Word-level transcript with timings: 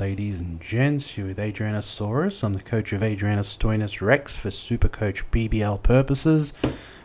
Ladies 0.00 0.40
and 0.40 0.58
gents. 0.62 1.18
You're 1.18 1.26
with 1.26 1.36
Adrianasaurus. 1.36 2.42
I'm 2.42 2.54
the 2.54 2.62
coach 2.62 2.94
of 2.94 3.02
Adrianostoinus 3.02 4.00
Rex 4.00 4.34
for 4.34 4.48
Supercoach 4.48 5.24
BBL 5.30 5.82
purposes. 5.82 6.54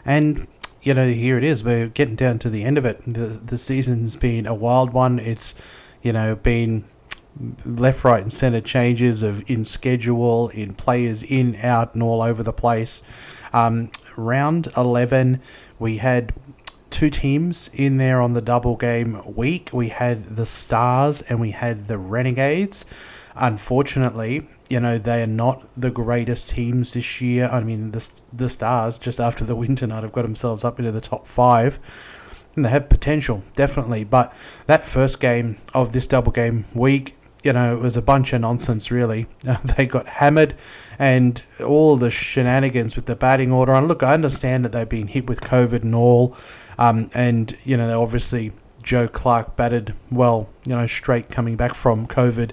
And, 0.06 0.48
you 0.82 0.94
know, 0.94 1.10
here 1.10 1.38
it 1.38 1.44
is. 1.44 1.62
We're 1.62 1.90
getting 1.90 2.16
down 2.16 2.40
to 2.40 2.50
the 2.50 2.64
end 2.64 2.78
of 2.78 2.86
it. 2.86 3.02
The, 3.06 3.28
the 3.28 3.58
season's 3.58 4.16
been 4.16 4.48
a 4.48 4.54
wild 4.54 4.94
one. 4.94 5.20
It's, 5.20 5.56
you 6.04 6.14
know, 6.14 6.38
been 6.38 6.86
left, 7.66 8.06
right, 8.06 8.22
and 8.22 8.32
centre 8.32 8.62
changes 8.62 9.22
of 9.24 9.44
in 9.52 9.66
schedule, 9.66 10.48
in 10.48 10.74
players 10.74 11.22
in, 11.22 11.58
out, 11.58 11.96
and 11.96 12.02
all 12.02 12.22
over 12.22 12.44
the 12.44 12.54
place. 12.54 13.04
Um, 13.52 13.92
round 14.16 14.70
11, 14.78 15.42
we 15.80 15.98
had 15.98 16.34
two 16.90 17.10
teams 17.10 17.70
in 17.74 17.98
there 17.98 18.22
on 18.22 18.34
the 18.34 18.42
double 18.42 18.76
game 18.76 19.22
week. 19.26 19.70
We 19.74 19.90
had 19.90 20.36
the 20.36 20.46
Stars 20.46 21.22
and 21.24 21.40
we 21.40 21.52
had 21.52 21.88
the 21.88 21.98
Renegades. 21.98 22.86
Unfortunately, 23.36 24.48
you 24.70 24.80
know, 24.80 24.98
they 24.98 25.22
are 25.22 25.28
not 25.28 25.68
the 25.76 25.92
greatest 25.92 26.50
teams 26.50 26.94
this 26.94 27.22
year. 27.22 27.48
I 27.48 27.62
mean, 27.62 27.92
the, 27.92 28.10
the 28.32 28.50
Stars, 28.50 28.98
just 28.98 29.20
after 29.20 29.44
the 29.44 29.56
winter 29.56 29.86
night, 29.86 30.04
have 30.04 30.14
got 30.14 30.24
themselves 30.24 30.64
up 30.64 30.80
into 30.80 30.92
the 30.92 31.02
top 31.02 31.28
five. 31.28 31.80
And 32.56 32.64
they 32.64 32.70
have 32.70 32.88
potential, 32.88 33.44
definitely. 33.54 34.06
But 34.06 34.34
that 34.66 34.86
first 34.86 35.20
game 35.20 35.58
of 35.74 35.92
this 35.92 36.08
double 36.08 36.32
game 36.32 36.66
week, 36.74 37.16
you 37.46 37.54
know, 37.54 37.76
it 37.76 37.80
was 37.80 37.96
a 37.96 38.02
bunch 38.02 38.34
of 38.34 38.42
nonsense, 38.42 38.90
really. 38.90 39.28
they 39.78 39.86
got 39.86 40.08
hammered 40.08 40.56
and 40.98 41.44
all 41.64 41.96
the 41.96 42.10
shenanigans 42.10 42.96
with 42.96 43.06
the 43.06 43.16
batting 43.16 43.52
order. 43.52 43.74
And 43.74 43.88
look, 43.88 44.02
I 44.02 44.14
understand 44.14 44.66
that 44.66 44.72
they've 44.72 44.90
been 44.90 45.08
hit 45.08 45.28
with 45.28 45.42
COVID 45.42 45.84
and 45.84 45.94
all. 45.94 46.36
Um, 46.80 47.12
and, 47.14 47.56
you 47.64 47.78
know, 47.78 48.02
obviously 48.02 48.52
Joe 48.82 49.08
Clarke 49.08 49.56
batted 49.56 49.94
well, 50.10 50.50
you 50.66 50.76
know, 50.76 50.88
straight 50.88 51.30
coming 51.30 51.56
back 51.56 51.76
from 51.76 52.08
COVID 52.08 52.52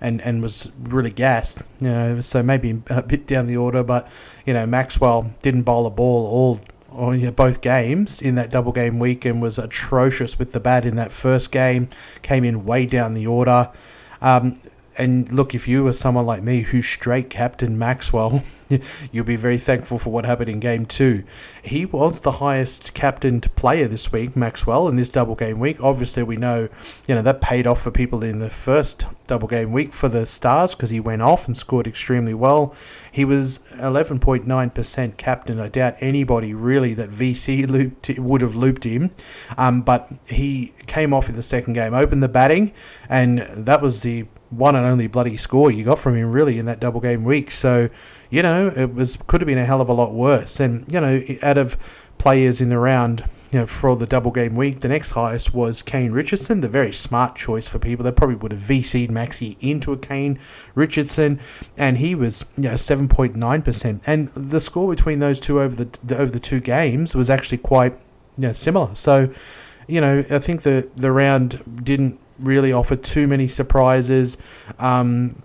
and, 0.00 0.20
and 0.20 0.42
was 0.42 0.70
really 0.78 1.10
gassed, 1.10 1.62
you 1.80 1.88
know, 1.88 2.20
so 2.20 2.42
maybe 2.42 2.82
a 2.88 3.02
bit 3.02 3.26
down 3.26 3.46
the 3.46 3.56
order. 3.56 3.82
But, 3.82 4.06
you 4.44 4.52
know, 4.52 4.66
Maxwell 4.66 5.32
didn't 5.40 5.62
bowl 5.62 5.86
a 5.86 5.90
ball 5.90 6.26
all 6.26 6.60
or 6.90 7.16
both 7.32 7.60
games 7.60 8.22
in 8.22 8.36
that 8.36 8.50
double 8.50 8.70
game 8.70 9.00
week 9.00 9.24
and 9.24 9.42
was 9.42 9.58
atrocious 9.58 10.38
with 10.38 10.52
the 10.52 10.60
bat 10.60 10.84
in 10.84 10.94
that 10.96 11.10
first 11.10 11.50
game. 11.50 11.88
Came 12.22 12.44
in 12.44 12.64
way 12.64 12.86
down 12.86 13.14
the 13.14 13.26
order. 13.26 13.70
Um, 14.20 14.58
and 14.96 15.30
look, 15.32 15.54
if 15.54 15.66
you 15.66 15.84
were 15.84 15.92
someone 15.92 16.26
like 16.26 16.42
me 16.42 16.62
who 16.62 16.80
straight 16.80 17.30
captain 17.30 17.78
Maxwell, 17.78 18.44
you'll 19.12 19.24
be 19.24 19.36
very 19.36 19.58
thankful 19.58 19.98
for 19.98 20.10
what 20.10 20.24
happened 20.24 20.48
in 20.48 20.60
game 20.60 20.86
two. 20.86 21.24
He 21.62 21.84
was 21.84 22.20
the 22.20 22.32
highest 22.32 22.94
captained 22.94 23.54
player 23.56 23.88
this 23.88 24.12
week, 24.12 24.36
Maxwell, 24.36 24.88
in 24.88 24.96
this 24.96 25.10
double 25.10 25.34
game 25.34 25.58
week. 25.58 25.82
Obviously, 25.82 26.22
we 26.22 26.36
know, 26.36 26.68
you 27.06 27.14
know, 27.14 27.22
that 27.22 27.40
paid 27.40 27.66
off 27.66 27.82
for 27.82 27.90
people 27.90 28.22
in 28.22 28.38
the 28.38 28.50
first 28.50 29.06
double 29.26 29.48
game 29.48 29.72
week 29.72 29.92
for 29.92 30.08
the 30.08 30.26
Stars 30.26 30.74
because 30.74 30.90
he 30.90 31.00
went 31.00 31.22
off 31.22 31.46
and 31.46 31.56
scored 31.56 31.86
extremely 31.86 32.34
well. 32.34 32.74
He 33.10 33.24
was 33.24 33.58
11.9% 33.72 35.16
captain. 35.16 35.60
I 35.60 35.68
doubt 35.68 35.96
anybody 36.00 36.54
really 36.54 36.94
that 36.94 37.10
VC 37.10 37.68
looped, 37.68 38.18
would 38.18 38.42
have 38.42 38.54
looped 38.54 38.84
him, 38.84 39.10
um, 39.56 39.82
but 39.82 40.12
he 40.28 40.72
came 40.86 41.12
off 41.12 41.28
in 41.28 41.36
the 41.36 41.42
second 41.42 41.72
game, 41.74 41.94
opened 41.94 42.22
the 42.22 42.28
batting, 42.28 42.72
and 43.08 43.40
that 43.56 43.80
was 43.80 44.02
the 44.02 44.26
one 44.50 44.76
and 44.76 44.86
only 44.86 45.06
bloody 45.06 45.36
score 45.36 45.70
you 45.70 45.84
got 45.84 45.98
from 45.98 46.16
him 46.16 46.30
really 46.30 46.58
in 46.58 46.66
that 46.66 46.80
double 46.80 47.00
game 47.00 47.24
week. 47.24 47.50
So, 47.50 47.88
you 48.30 48.42
know, 48.42 48.68
it 48.68 48.94
was 48.94 49.16
could 49.26 49.40
have 49.40 49.46
been 49.46 49.58
a 49.58 49.64
hell 49.64 49.80
of 49.80 49.88
a 49.88 49.92
lot 49.92 50.12
worse. 50.12 50.60
And 50.60 50.90
you 50.92 51.00
know, 51.00 51.22
out 51.42 51.58
of 51.58 51.76
players 52.18 52.60
in 52.60 52.68
the 52.68 52.78
round, 52.78 53.28
you 53.50 53.60
know, 53.60 53.66
for 53.66 53.96
the 53.96 54.06
double 54.06 54.30
game 54.30 54.56
week, 54.56 54.80
the 54.80 54.88
next 54.88 55.12
highest 55.12 55.52
was 55.52 55.82
Kane 55.82 56.12
Richardson, 56.12 56.60
the 56.60 56.68
very 56.68 56.92
smart 56.92 57.36
choice 57.36 57.68
for 57.68 57.78
people. 57.78 58.04
They 58.04 58.12
probably 58.12 58.36
would 58.36 58.52
have 58.52 58.60
VC'd 58.60 59.10
Maxi 59.10 59.56
into 59.60 59.92
a 59.92 59.96
Kane 59.96 60.38
Richardson, 60.74 61.40
and 61.76 61.98
he 61.98 62.14
was 62.14 62.50
you 62.56 62.70
know 62.70 62.76
seven 62.76 63.08
point 63.08 63.34
nine 63.34 63.62
percent. 63.62 64.02
And 64.06 64.28
the 64.34 64.60
score 64.60 64.88
between 64.88 65.18
those 65.18 65.40
two 65.40 65.60
over 65.60 65.84
the, 65.84 65.98
the 66.02 66.16
over 66.16 66.30
the 66.30 66.40
two 66.40 66.60
games 66.60 67.14
was 67.14 67.30
actually 67.30 67.58
quite 67.58 67.92
you 68.36 68.48
know, 68.48 68.52
similar. 68.52 68.94
So. 68.94 69.32
You 69.86 70.00
know, 70.00 70.24
I 70.30 70.38
think 70.38 70.62
the 70.62 70.88
the 70.96 71.12
round 71.12 71.84
didn't 71.84 72.18
really 72.38 72.72
offer 72.72 72.96
too 72.96 73.26
many 73.26 73.48
surprises. 73.48 74.38
Um, 74.78 75.36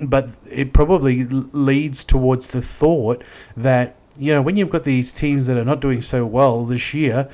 but 0.00 0.30
it 0.50 0.72
probably 0.72 1.24
leads 1.24 2.04
towards 2.04 2.48
the 2.48 2.60
thought 2.60 3.24
that 3.56 3.96
you 4.18 4.32
know 4.32 4.40
when 4.40 4.56
you've 4.56 4.70
got 4.70 4.84
these 4.84 5.12
teams 5.12 5.46
that 5.46 5.56
are 5.56 5.64
not 5.64 5.80
doing 5.80 6.00
so 6.00 6.24
well 6.24 6.64
this 6.64 6.94
year, 6.94 7.28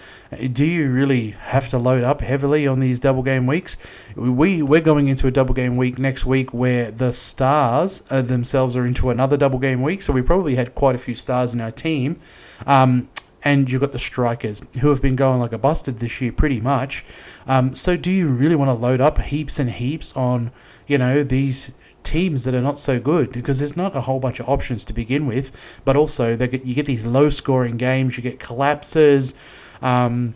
do 0.52 0.64
you 0.64 0.90
really 0.90 1.30
have 1.30 1.68
to 1.68 1.78
load 1.78 2.02
up 2.02 2.20
heavily 2.20 2.66
on 2.66 2.80
these 2.80 2.98
double 2.98 3.22
game 3.22 3.46
weeks? 3.46 3.76
We 4.16 4.62
we're 4.62 4.80
going 4.80 5.08
into 5.08 5.26
a 5.26 5.30
double 5.30 5.54
game 5.54 5.76
week 5.76 5.98
next 5.98 6.26
week 6.26 6.52
where 6.52 6.90
the 6.90 7.12
stars 7.12 8.02
uh, 8.10 8.22
themselves 8.22 8.76
are 8.76 8.84
into 8.84 9.10
another 9.10 9.36
double 9.36 9.58
game 9.58 9.82
week, 9.82 10.02
so 10.02 10.12
we 10.12 10.22
probably 10.22 10.56
had 10.56 10.74
quite 10.74 10.94
a 10.94 10.98
few 10.98 11.14
stars 11.14 11.54
in 11.54 11.60
our 11.60 11.70
team. 11.70 12.20
Um, 12.66 13.08
and 13.44 13.70
you've 13.70 13.80
got 13.80 13.92
the 13.92 13.98
strikers 13.98 14.62
who 14.80 14.88
have 14.88 15.02
been 15.02 15.16
going 15.16 15.40
like 15.40 15.52
a 15.52 15.58
busted 15.58 15.98
this 15.98 16.20
year, 16.20 16.32
pretty 16.32 16.60
much. 16.60 17.04
Um, 17.46 17.74
so, 17.74 17.96
do 17.96 18.10
you 18.10 18.28
really 18.28 18.54
want 18.54 18.68
to 18.68 18.74
load 18.74 19.00
up 19.00 19.18
heaps 19.18 19.58
and 19.58 19.70
heaps 19.70 20.16
on, 20.16 20.52
you 20.86 20.98
know, 20.98 21.22
these 21.22 21.72
teams 22.04 22.44
that 22.44 22.54
are 22.54 22.62
not 22.62 22.78
so 22.78 23.00
good? 23.00 23.32
Because 23.32 23.58
there's 23.58 23.76
not 23.76 23.96
a 23.96 24.02
whole 24.02 24.20
bunch 24.20 24.40
of 24.40 24.48
options 24.48 24.84
to 24.84 24.92
begin 24.92 25.26
with, 25.26 25.50
but 25.84 25.96
also 25.96 26.36
get, 26.36 26.64
you 26.64 26.74
get 26.74 26.86
these 26.86 27.04
low 27.04 27.30
scoring 27.30 27.76
games, 27.76 28.16
you 28.16 28.22
get 28.22 28.38
collapses. 28.38 29.34
Um, 29.80 30.34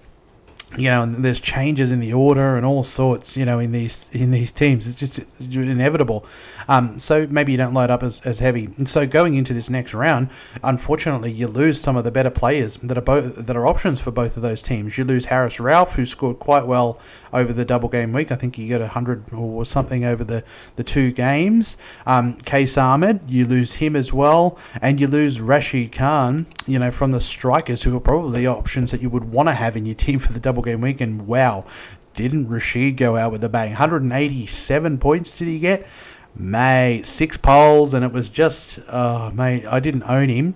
you 0.77 0.91
know, 0.91 1.03
and 1.03 1.25
there's 1.25 1.39
changes 1.39 1.93
in 1.93 2.01
the 2.01 2.13
order 2.13 2.57
and 2.57 2.67
all 2.67 2.83
sorts, 2.83 3.37
you 3.37 3.45
know, 3.45 3.59
in 3.61 3.71
these 3.71 4.11
in 4.11 4.33
these 4.33 4.51
teams. 4.51 4.87
It's 4.87 4.97
just 4.97 5.21
inevitable. 5.41 6.27
Um, 6.69 6.99
so 6.99 7.27
maybe 7.29 7.53
you 7.53 7.59
don't 7.59 7.73
load 7.73 7.89
up 7.89 8.03
as, 8.03 8.21
as 8.23 8.41
heavy. 8.41 8.71
And 8.77 8.89
so 8.89 9.07
going 9.07 9.37
into 9.37 9.55
this 9.55 9.71
next 9.71 9.95
round, 9.95 10.29
unfortunately, 10.65 11.31
you 11.31 11.47
lose 11.47 11.81
some 11.81 11.97
of 11.97 12.03
the 12.03 12.11
better 12.11 12.31
players 12.31 12.79
that 12.79 12.99
are 12.99 13.03
both 13.03 13.47
that 13.47 13.57
are 13.57 13.67
options 13.67 14.01
for 14.01 14.11
both 14.11 14.37
of 14.37 14.43
those 14.43 14.63
teams. 14.63 14.99
You 14.99 15.05
lose 15.05 15.27
Haris 15.27 15.57
Rauf, 15.59 15.95
who 15.95 16.05
scored 16.05 16.41
quite 16.41 16.67
well 16.67 16.99
over 17.33 17.53
the 17.53 17.65
double 17.65 17.89
game 17.89 18.13
week. 18.13 18.33
I 18.33 18.37
think 18.37 18.57
he 18.57 18.69
got 18.69 18.81
hundred 18.91 19.33
or 19.33 19.65
something 19.65 20.05
over 20.05 20.25
the 20.25 20.43
the 20.75 20.85
two 20.85 21.13
games. 21.13 21.77
Um, 22.07 22.35
Qais 22.39 22.81
Ahmad, 22.81 23.31
you 23.31 23.47
lose 23.47 23.75
him 23.75 23.95
as 23.95 24.13
well, 24.13 24.59
and 24.83 24.99
you 25.01 25.07
lose 25.07 25.41
Rashid 25.41 25.93
Khan. 25.93 26.47
You 26.67 26.81
know, 26.81 26.91
from 26.91 27.13
the 27.13 27.21
strikers 27.21 27.85
who 27.85 27.97
are 27.97 28.01
probably 28.01 28.47
options 28.47 28.91
that 28.91 29.01
you 29.01 29.09
would 29.11 29.25
want 29.31 29.49
to 29.49 29.55
have 29.55 29.77
in 29.77 29.87
your 29.87 29.95
team 29.95 30.19
for 30.19 30.33
the 30.33 30.41
double 30.41 30.56
game 30.63 30.81
week. 30.81 31.01
And 31.01 31.27
wow, 31.27 31.65
didn't 32.15 32.49
Rashid 32.49 32.97
go 32.97 33.17
out 33.17 33.33
with 33.33 33.45
a 33.45 33.49
bang? 33.49 33.71
187 33.71 34.99
points 34.99 35.39
did 35.39 35.49
he 35.49 35.59
get? 35.59 35.87
mate, 36.39 37.07
six 37.07 37.37
poles, 37.37 37.95
and 37.95 38.05
it 38.05 38.13
was 38.13 38.29
just, 38.29 38.79
oh, 38.89 39.31
mate, 39.31 39.65
I 39.67 39.81
didn't 39.81 40.03
own 40.05 40.29
him. 40.29 40.55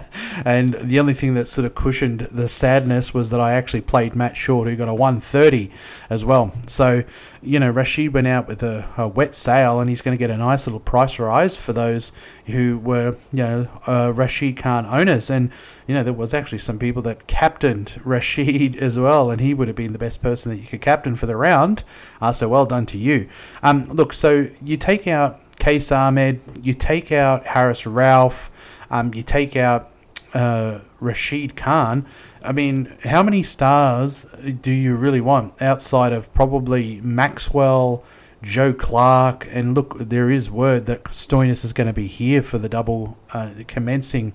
and 0.44 0.74
the 0.74 1.00
only 1.00 1.14
thing 1.14 1.34
that 1.34 1.48
sort 1.48 1.64
of 1.64 1.74
cushioned 1.74 2.20
the 2.30 2.48
sadness 2.48 3.14
was 3.14 3.30
that 3.30 3.40
I 3.40 3.54
actually 3.54 3.80
played 3.80 4.14
Matt 4.14 4.36
Short, 4.36 4.68
who 4.68 4.76
got 4.76 4.88
a 4.88 4.94
130 4.94 5.70
as 6.10 6.24
well. 6.24 6.52
So, 6.66 7.04
you 7.40 7.58
know, 7.58 7.70
Rashid 7.70 8.12
went 8.12 8.26
out 8.26 8.46
with 8.46 8.62
a, 8.62 8.86
a 8.96 9.08
wet 9.08 9.34
sail, 9.34 9.80
and 9.80 9.88
he's 9.88 10.02
going 10.02 10.16
to 10.16 10.18
get 10.18 10.30
a 10.30 10.36
nice 10.36 10.66
little 10.66 10.80
price 10.80 11.18
rise 11.18 11.56
for 11.56 11.72
those 11.72 12.12
who 12.46 12.78
were, 12.78 13.16
you 13.32 13.42
know, 13.42 13.68
uh, 13.86 14.12
Rashid 14.12 14.56
Khan 14.56 14.86
owners. 14.86 15.30
And, 15.30 15.50
you 15.86 15.94
know, 15.94 16.02
there 16.02 16.12
was 16.12 16.34
actually 16.34 16.58
some 16.58 16.78
people 16.78 17.02
that 17.02 17.26
captained 17.26 18.00
Rashid 18.04 18.76
as 18.76 18.98
well, 18.98 19.30
and 19.30 19.40
he 19.40 19.54
would 19.54 19.68
have 19.68 19.76
been 19.76 19.92
the 19.92 19.98
best 19.98 20.22
person 20.22 20.50
that 20.50 20.60
you 20.60 20.66
could 20.66 20.80
captain 20.80 21.16
for 21.16 21.26
the 21.26 21.36
round. 21.36 21.84
Uh, 22.20 22.32
so 22.32 22.48
well 22.48 22.66
done 22.66 22.86
to 22.86 22.98
you. 22.98 23.28
Um, 23.62 23.84
look, 23.86 24.12
so 24.12 24.48
you 24.62 24.76
take 24.76 25.06
out 25.06 25.40
Qais 25.58 25.94
Ahmad, 25.94 26.40
you 26.62 26.74
take 26.74 27.12
out 27.12 27.46
Haris 27.46 27.82
Rauf, 27.82 28.50
um, 28.90 29.14
you 29.14 29.22
take 29.22 29.56
out 29.56 29.90
uh, 30.34 30.80
Rashid 31.00 31.56
Khan. 31.56 32.06
I 32.42 32.52
mean, 32.52 32.96
how 33.04 33.22
many 33.22 33.42
stars 33.42 34.26
do 34.60 34.72
you 34.72 34.96
really 34.96 35.20
want 35.20 35.60
outside 35.62 36.12
of 36.12 36.32
probably 36.34 37.00
Maxwell, 37.00 38.02
Joe 38.42 38.72
Clarke. 38.72 39.46
and 39.50 39.74
look, 39.74 39.98
there 39.98 40.30
is 40.30 40.50
word 40.50 40.86
that 40.86 41.04
Stoinis 41.04 41.64
is 41.64 41.72
going 41.72 41.86
to 41.86 41.92
be 41.92 42.06
here 42.06 42.42
for 42.42 42.58
the 42.58 42.68
double 42.68 43.16
uh, 43.32 43.50
commencing, 43.66 44.32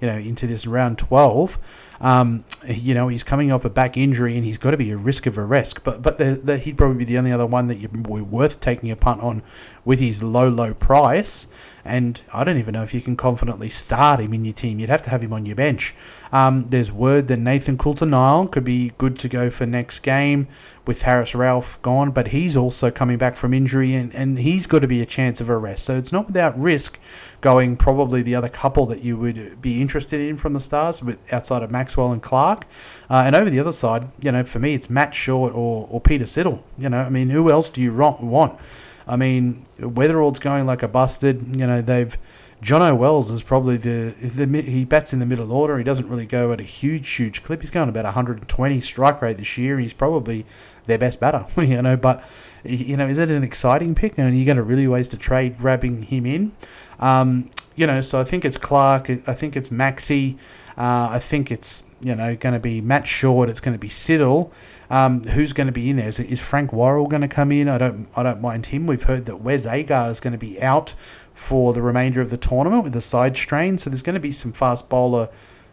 you 0.00 0.06
know, 0.06 0.16
into 0.16 0.46
this 0.46 0.66
round 0.66 0.98
twelve. 0.98 1.58
Um, 2.00 2.44
you 2.66 2.94
know, 2.94 3.08
he's 3.08 3.24
coming 3.24 3.50
off 3.50 3.64
a 3.64 3.70
back 3.70 3.96
injury 3.96 4.36
and 4.36 4.44
he's 4.44 4.58
got 4.58 4.72
to 4.72 4.76
be 4.76 4.90
a 4.90 4.96
risk 4.96 5.26
of 5.26 5.38
arrest. 5.38 5.82
But 5.84 6.02
but 6.02 6.18
the, 6.18 6.40
the, 6.42 6.58
he'd 6.58 6.76
probably 6.76 6.98
be 6.98 7.04
the 7.04 7.18
only 7.18 7.32
other 7.32 7.46
one 7.46 7.68
that 7.68 7.76
you 7.76 7.88
were 7.92 8.22
worth 8.22 8.60
taking 8.60 8.90
a 8.90 8.96
punt 8.96 9.22
on 9.22 9.42
with 9.84 10.00
his 10.00 10.22
low 10.22 10.48
low 10.48 10.74
price. 10.74 11.46
And 11.84 12.20
I 12.32 12.44
don't 12.44 12.58
even 12.58 12.74
know 12.74 12.82
if 12.82 12.92
you 12.92 13.00
can 13.00 13.16
confidently 13.16 13.70
start 13.70 14.20
him 14.20 14.34
in 14.34 14.44
your 14.44 14.52
team. 14.52 14.78
You'd 14.78 14.90
have 14.90 15.02
to 15.02 15.10
have 15.10 15.22
him 15.22 15.32
on 15.32 15.46
your 15.46 15.56
bench. 15.56 15.94
Um, 16.30 16.68
there's 16.68 16.92
word 16.92 17.26
that 17.28 17.38
Nathan 17.38 17.78
Coulter-Nile 17.78 18.48
could 18.48 18.64
be 18.64 18.92
good 18.98 19.18
to 19.20 19.28
go 19.28 19.50
for 19.50 19.64
next 19.66 20.00
game 20.00 20.46
with 20.86 21.02
Haris 21.02 21.32
Rauf 21.32 21.80
gone, 21.82 22.10
but 22.10 22.28
he's 22.28 22.56
also 22.56 22.90
coming 22.90 23.16
back 23.16 23.34
from 23.34 23.54
injury 23.54 23.94
and, 23.94 24.14
and 24.14 24.38
he's 24.38 24.66
got 24.66 24.80
to 24.80 24.88
be 24.88 25.00
a 25.00 25.06
chance 25.06 25.40
of 25.40 25.48
a 25.48 25.56
rest. 25.56 25.84
So 25.84 25.96
it's 25.96 26.12
not 26.12 26.26
without 26.26 26.58
risk 26.58 27.00
going 27.40 27.76
probably 27.76 28.22
the 28.22 28.34
other 28.34 28.48
couple 28.48 28.86
that 28.86 29.00
you 29.00 29.16
would 29.16 29.62
be 29.62 29.80
interested 29.80 30.20
in 30.20 30.36
from 30.36 30.52
the 30.52 30.60
Stars 30.60 31.02
with 31.02 31.32
outside 31.32 31.62
of 31.62 31.70
Maxwell 31.70 32.12
and 32.12 32.22
Uh, 32.58 33.22
and 33.26 33.34
over 33.34 33.50
the 33.50 33.60
other 33.60 33.72
side, 33.72 34.08
you 34.22 34.32
know, 34.32 34.44
for 34.44 34.58
me, 34.58 34.74
it's 34.74 34.90
Matt 34.90 35.14
Short 35.14 35.54
or, 35.54 35.86
or 35.90 36.00
Peter 36.00 36.24
Siddle. 36.24 36.62
You 36.78 36.88
know, 36.88 37.00
I 37.00 37.08
mean, 37.08 37.30
who 37.30 37.50
else 37.50 37.70
do 37.70 37.80
you 37.80 37.92
want? 37.94 38.60
I 39.06 39.16
mean, 39.16 39.64
Weatherald's 39.78 40.38
going 40.38 40.66
like 40.66 40.82
a 40.82 40.88
busted. 40.88 41.56
You 41.56 41.66
know, 41.66 41.82
they've 41.82 42.16
Jono 42.62 42.96
Wells 42.96 43.30
is 43.30 43.42
probably 43.42 43.78
the, 43.78 44.14
the 44.20 44.62
he 44.62 44.84
bats 44.84 45.12
in 45.12 45.18
the 45.18 45.26
middle 45.26 45.50
order. 45.50 45.78
He 45.78 45.84
doesn't 45.84 46.08
really 46.08 46.26
go 46.26 46.52
at 46.52 46.60
a 46.60 46.64
huge, 46.64 47.08
huge 47.08 47.42
clip. 47.42 47.62
He's 47.62 47.70
going 47.70 47.88
about 47.88 48.04
120 48.04 48.80
strike 48.82 49.22
rate 49.22 49.38
this 49.38 49.56
year. 49.56 49.74
And 49.74 49.82
he's 49.82 49.94
probably 49.94 50.44
their 50.86 50.98
best 50.98 51.20
batter, 51.20 51.46
you 51.62 51.80
know. 51.80 51.96
But 51.96 52.22
you 52.62 52.96
know, 52.96 53.08
is 53.08 53.16
it 53.16 53.30
an 53.30 53.42
exciting 53.42 53.94
pick? 53.94 54.18
And 54.18 54.28
are 54.28 54.36
you 54.36 54.44
going 54.44 54.58
to 54.58 54.62
really 54.62 54.86
waste 54.86 55.14
a 55.14 55.16
trade 55.16 55.58
grabbing 55.58 56.04
him 56.04 56.26
in. 56.26 56.52
Um, 56.98 57.50
you 57.76 57.86
know, 57.86 58.02
so 58.02 58.20
I 58.20 58.24
think 58.24 58.44
it's 58.44 58.58
Clarke. 58.58 59.08
I 59.08 59.34
think 59.34 59.56
it's 59.56 59.70
Maxi. 59.70 60.36
Uh, 60.80 61.10
I 61.10 61.18
think 61.18 61.50
it's 61.50 61.84
you 62.00 62.14
know 62.14 62.34
going 62.36 62.54
to 62.54 62.58
be 62.58 62.80
Matt 62.80 63.06
Short. 63.06 63.50
It's 63.50 63.60
going 63.60 63.74
to 63.74 63.78
be 63.78 63.90
Siddle. 63.90 64.50
Um, 64.88 65.24
who's 65.24 65.52
going 65.52 65.66
to 65.66 65.74
be 65.74 65.90
in 65.90 65.96
there? 65.96 66.08
Is, 66.08 66.18
is 66.18 66.40
Frank 66.40 66.72
Worrell 66.72 67.06
going 67.06 67.20
to 67.20 67.28
come 67.28 67.52
in? 67.52 67.68
I 67.68 67.76
don't. 67.76 68.08
I 68.16 68.22
don't 68.22 68.40
mind 68.40 68.66
him. 68.66 68.86
We've 68.86 69.02
heard 69.02 69.26
that 69.26 69.42
Wes 69.42 69.66
Agar 69.66 70.10
is 70.10 70.20
going 70.20 70.32
to 70.32 70.38
be 70.38 70.58
out 70.62 70.94
for 71.34 71.74
the 71.74 71.82
remainder 71.82 72.22
of 72.22 72.30
the 72.30 72.38
tournament 72.38 72.82
with 72.82 72.96
a 72.96 73.02
side 73.02 73.36
strain. 73.36 73.76
So 73.76 73.90
there's 73.90 74.00
going 74.00 74.14
to 74.14 74.20
be 74.20 74.32
some 74.32 74.52
fast 74.52 74.88
bowler 74.88 75.28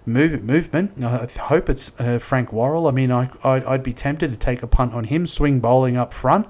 move, 0.05 0.43
movement. 0.43 1.01
I 1.01 1.25
hope 1.39 1.69
it's 1.69 1.97
uh, 2.01 2.19
Frank 2.19 2.51
Worrell. 2.51 2.85
I 2.85 2.91
mean, 2.91 3.09
I, 3.09 3.29
I'd, 3.45 3.63
I'd, 3.63 3.83
be 3.83 3.93
tempted 3.93 4.31
to 4.31 4.37
take 4.37 4.61
a 4.61 4.67
punt 4.67 4.93
on 4.93 5.05
him, 5.05 5.25
swing 5.25 5.61
bowling 5.61 5.95
up 5.95 6.13
front. 6.13 6.47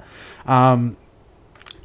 Um, 0.47 0.97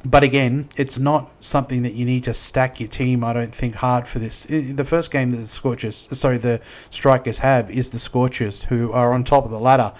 but 0.05 0.23
again, 0.23 0.69
it's 0.77 0.99
not 0.99 1.31
something 1.39 1.83
that 1.83 1.93
you 1.93 2.05
need 2.05 2.23
to 2.25 2.33
stack 2.33 2.79
your 2.79 2.89
team. 2.89 3.23
I 3.23 3.33
don't 3.33 3.55
think 3.55 3.75
hard 3.75 4.07
for 4.07 4.19
this. 4.19 4.43
The 4.43 4.85
first 4.85 5.11
game 5.11 5.31
that 5.31 5.37
the 5.37 5.47
Scorchers, 5.47 6.07
sorry, 6.11 6.37
the 6.37 6.61
Strikers 6.89 7.39
have 7.39 7.69
is 7.71 7.91
the 7.91 7.99
Scorchers, 7.99 8.63
who 8.65 8.91
are 8.91 9.13
on 9.13 9.23
top 9.23 9.45
of 9.45 9.51
the 9.51 9.59
ladder 9.59 9.93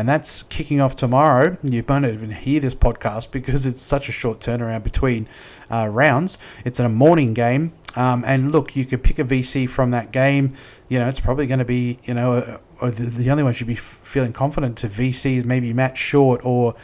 and 0.00 0.08
that's 0.08 0.44
kicking 0.44 0.80
off 0.80 0.96
tomorrow. 0.96 1.58
You 1.62 1.84
might 1.86 1.98
not 1.98 2.12
even 2.12 2.30
hear 2.30 2.58
this 2.60 2.74
podcast 2.74 3.30
because 3.32 3.66
it's 3.66 3.82
such 3.82 4.08
a 4.08 4.12
short 4.12 4.40
turnaround 4.40 4.82
between 4.82 5.28
uh, 5.70 5.88
rounds. 5.88 6.38
It's 6.64 6.80
a 6.80 6.88
morning 6.88 7.34
game, 7.34 7.72
um, 7.96 8.24
and 8.26 8.50
look, 8.52 8.74
you 8.74 8.84
could 8.86 9.02
pick 9.02 9.18
a 9.18 9.24
VC 9.24 9.68
from 9.68 9.90
that 9.90 10.12
game. 10.12 10.54
You 10.88 10.98
know, 10.98 11.08
it's 11.08 11.20
probably 11.20 11.46
going 11.46 11.58
to 11.58 11.64
be, 11.64 11.98
you 12.04 12.14
know, 12.14 12.60
uh, 12.80 12.90
the, 12.90 13.04
the 13.04 13.30
only 13.30 13.42
one 13.42 13.50
you 13.52 13.56
should 13.56 13.66
be 13.66 13.74
feeling 13.74 14.32
confident 14.32 14.78
to 14.78 14.88
VCs, 14.88 15.44
maybe 15.44 15.72
Matt 15.72 15.96
Short 15.98 16.40
or 16.44 16.74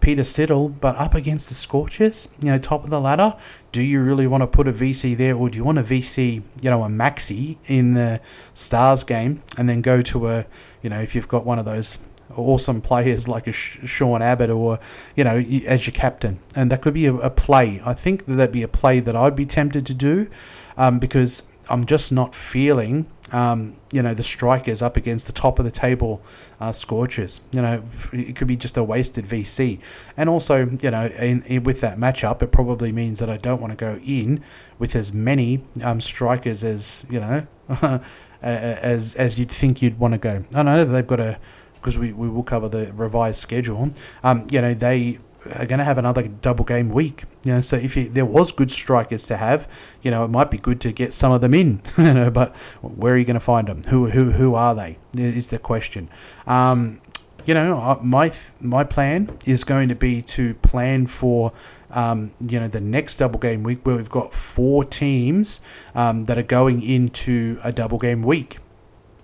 Peter 0.00 0.22
Siddle, 0.22 0.74
but 0.80 0.96
up 0.96 1.14
against 1.14 1.48
the 1.48 1.54
Scorchers, 1.54 2.28
you 2.40 2.50
know, 2.50 2.58
top 2.58 2.84
of 2.84 2.90
the 2.90 3.00
ladder, 3.00 3.34
do 3.72 3.82
you 3.82 4.02
really 4.02 4.26
want 4.26 4.42
to 4.42 4.46
put 4.46 4.68
a 4.68 4.72
VC 4.72 5.16
there, 5.16 5.34
or 5.34 5.50
do 5.50 5.56
you 5.58 5.64
want 5.64 5.78
a 5.78 5.82
VC, 5.82 6.42
you 6.60 6.70
know, 6.70 6.84
a 6.84 6.88
Maxi 6.88 7.56
in 7.66 7.94
the 7.94 8.20
Stars 8.54 9.04
game, 9.04 9.42
and 9.56 9.68
then 9.68 9.80
go 9.80 10.02
to 10.02 10.28
a, 10.28 10.46
you 10.82 10.90
know, 10.90 11.00
if 11.00 11.14
you've 11.14 11.28
got 11.28 11.44
one 11.44 11.58
of 11.58 11.64
those 11.64 11.98
awesome 12.34 12.80
players 12.80 13.28
like 13.28 13.46
a 13.46 13.52
Sean 13.52 14.20
Abbott 14.20 14.50
or 14.50 14.78
you 15.14 15.24
know 15.24 15.36
as 15.66 15.86
your 15.86 15.94
captain, 15.94 16.38
and 16.54 16.70
that 16.70 16.82
could 16.82 16.94
be 16.94 17.06
a, 17.06 17.14
a 17.14 17.30
play. 17.30 17.80
I 17.84 17.94
think 17.94 18.26
that 18.26 18.34
that'd 18.34 18.52
be 18.52 18.62
a 18.62 18.68
play 18.68 19.00
that 19.00 19.16
I'd 19.16 19.36
be 19.36 19.46
tempted 19.46 19.86
to 19.86 19.94
do 19.94 20.28
um, 20.76 20.98
because 20.98 21.44
I'm 21.68 21.86
just 21.86 22.12
not 22.12 22.34
feeling 22.34 23.06
um, 23.32 23.76
you 23.92 24.02
know 24.02 24.14
the 24.14 24.22
strikers 24.22 24.82
up 24.82 24.96
against 24.96 25.26
the 25.26 25.32
top 25.32 25.58
of 25.58 25.64
the 25.64 25.70
table 25.70 26.22
uh, 26.60 26.72
scorchers. 26.72 27.40
You 27.52 27.62
know 27.62 27.82
it 28.12 28.36
could 28.36 28.48
be 28.48 28.56
just 28.56 28.76
a 28.76 28.84
wasted 28.84 29.24
VC, 29.24 29.80
and 30.16 30.28
also 30.28 30.66
you 30.80 30.90
know 30.90 31.06
in, 31.06 31.42
in, 31.42 31.64
with 31.64 31.80
that 31.80 31.98
matchup, 31.98 32.42
it 32.42 32.52
probably 32.52 32.92
means 32.92 33.18
that 33.18 33.30
I 33.30 33.36
don't 33.36 33.60
want 33.60 33.72
to 33.72 33.76
go 33.76 33.98
in 34.04 34.42
with 34.78 34.94
as 34.94 35.12
many 35.12 35.64
um, 35.82 36.00
strikers 36.00 36.64
as 36.64 37.04
you 37.10 37.20
know. 37.20 37.46
as 38.42 39.14
as 39.14 39.38
you'd 39.38 39.50
think 39.50 39.82
you'd 39.82 39.98
want 39.98 40.12
to 40.14 40.18
go. 40.18 40.44
I 40.54 40.62
know 40.62 40.84
they've 40.84 41.06
got 41.06 41.20
a 41.20 41.38
because 41.86 41.98
we, 41.98 42.12
we 42.12 42.28
will 42.28 42.42
cover 42.42 42.68
the 42.68 42.92
revised 42.92 43.40
schedule. 43.40 43.92
Um, 44.24 44.46
you 44.50 44.60
know, 44.60 44.74
they 44.74 45.18
are 45.52 45.66
going 45.66 45.78
to 45.78 45.84
have 45.84 45.98
another 45.98 46.28
double 46.28 46.64
game 46.64 46.88
week. 46.88 47.24
You 47.44 47.54
know, 47.54 47.60
so 47.60 47.76
if 47.76 47.96
you, 47.96 48.08
there 48.08 48.24
was 48.24 48.52
good 48.52 48.70
strikers 48.70 49.26
to 49.26 49.36
have, 49.36 49.68
you 50.02 50.10
know, 50.10 50.24
it 50.24 50.28
might 50.28 50.50
be 50.50 50.58
good 50.58 50.80
to 50.82 50.92
get 50.92 51.12
some 51.12 51.32
of 51.32 51.40
them 51.40 51.54
in. 51.54 51.82
you 51.98 52.14
know, 52.14 52.30
but 52.30 52.54
where 52.82 53.14
are 53.14 53.18
you 53.18 53.24
going 53.24 53.34
to 53.34 53.40
find 53.40 53.68
them? 53.68 53.84
Who 53.84 54.10
who 54.10 54.32
who 54.32 54.54
are 54.54 54.74
they? 54.74 54.98
Is 55.16 55.48
the 55.48 55.58
question. 55.58 56.08
Um, 56.46 57.00
you 57.44 57.54
know, 57.54 57.98
my 58.02 58.32
my 58.60 58.84
plan 58.84 59.38
is 59.46 59.64
going 59.64 59.88
to 59.88 59.94
be 59.94 60.22
to 60.22 60.54
plan 60.54 61.06
for 61.06 61.52
um, 61.90 62.32
you 62.40 62.58
know 62.58 62.68
the 62.68 62.80
next 62.80 63.16
double 63.16 63.38
game 63.38 63.62
week 63.62 63.86
where 63.86 63.96
we've 63.96 64.10
got 64.10 64.34
four 64.34 64.84
teams 64.84 65.60
um, 65.94 66.24
that 66.24 66.36
are 66.36 66.42
going 66.42 66.82
into 66.82 67.60
a 67.62 67.72
double 67.72 67.98
game 67.98 68.22
week 68.22 68.58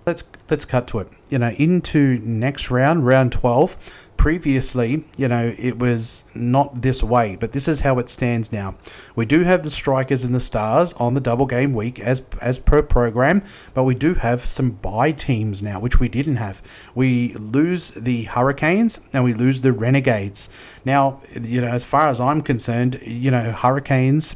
let's 0.05 0.23
let's 0.49 0.65
cut 0.65 0.87
to 0.87 0.99
it. 0.99 1.07
You 1.29 1.39
know, 1.39 1.49
into 1.49 2.19
next 2.19 2.69
round, 2.69 3.05
round 3.05 3.31
twelve. 3.31 4.02
Previously, 4.17 5.03
you 5.17 5.27
know, 5.27 5.53
it 5.57 5.77
was 5.77 6.23
not 6.33 6.81
this 6.81 7.03
way, 7.03 7.35
but 7.35 7.51
this 7.51 7.67
is 7.67 7.81
how 7.81 7.99
it 7.99 8.09
stands 8.09 8.51
now. 8.51 8.75
We 9.15 9.25
do 9.25 9.43
have 9.43 9.63
the 9.63 9.69
strikers 9.69 10.23
and 10.23 10.33
the 10.33 10.39
stars 10.39 10.93
on 10.93 11.13
the 11.13 11.19
double 11.19 11.45
game 11.45 11.73
week 11.73 11.99
as 11.99 12.21
as 12.41 12.57
per 12.57 12.81
program, 12.81 13.43
but 13.73 13.83
we 13.83 13.95
do 13.95 14.13
have 14.13 14.45
some 14.45 14.71
bye 14.71 15.11
teams 15.11 15.61
now, 15.61 15.79
which 15.79 15.99
we 15.99 16.07
didn't 16.07 16.37
have. 16.37 16.61
We 16.95 17.33
lose 17.33 17.91
the 17.91 18.23
Hurricanes 18.23 19.01
and 19.11 19.23
we 19.25 19.33
lose 19.33 19.61
the 19.61 19.73
Renegades. 19.73 20.49
Now, 20.85 21.21
you 21.33 21.59
know, 21.59 21.67
as 21.67 21.83
far 21.83 22.07
as 22.07 22.21
I'm 22.21 22.41
concerned, 22.41 23.01
you 23.05 23.29
know, 23.29 23.51
Hurricanes, 23.51 24.35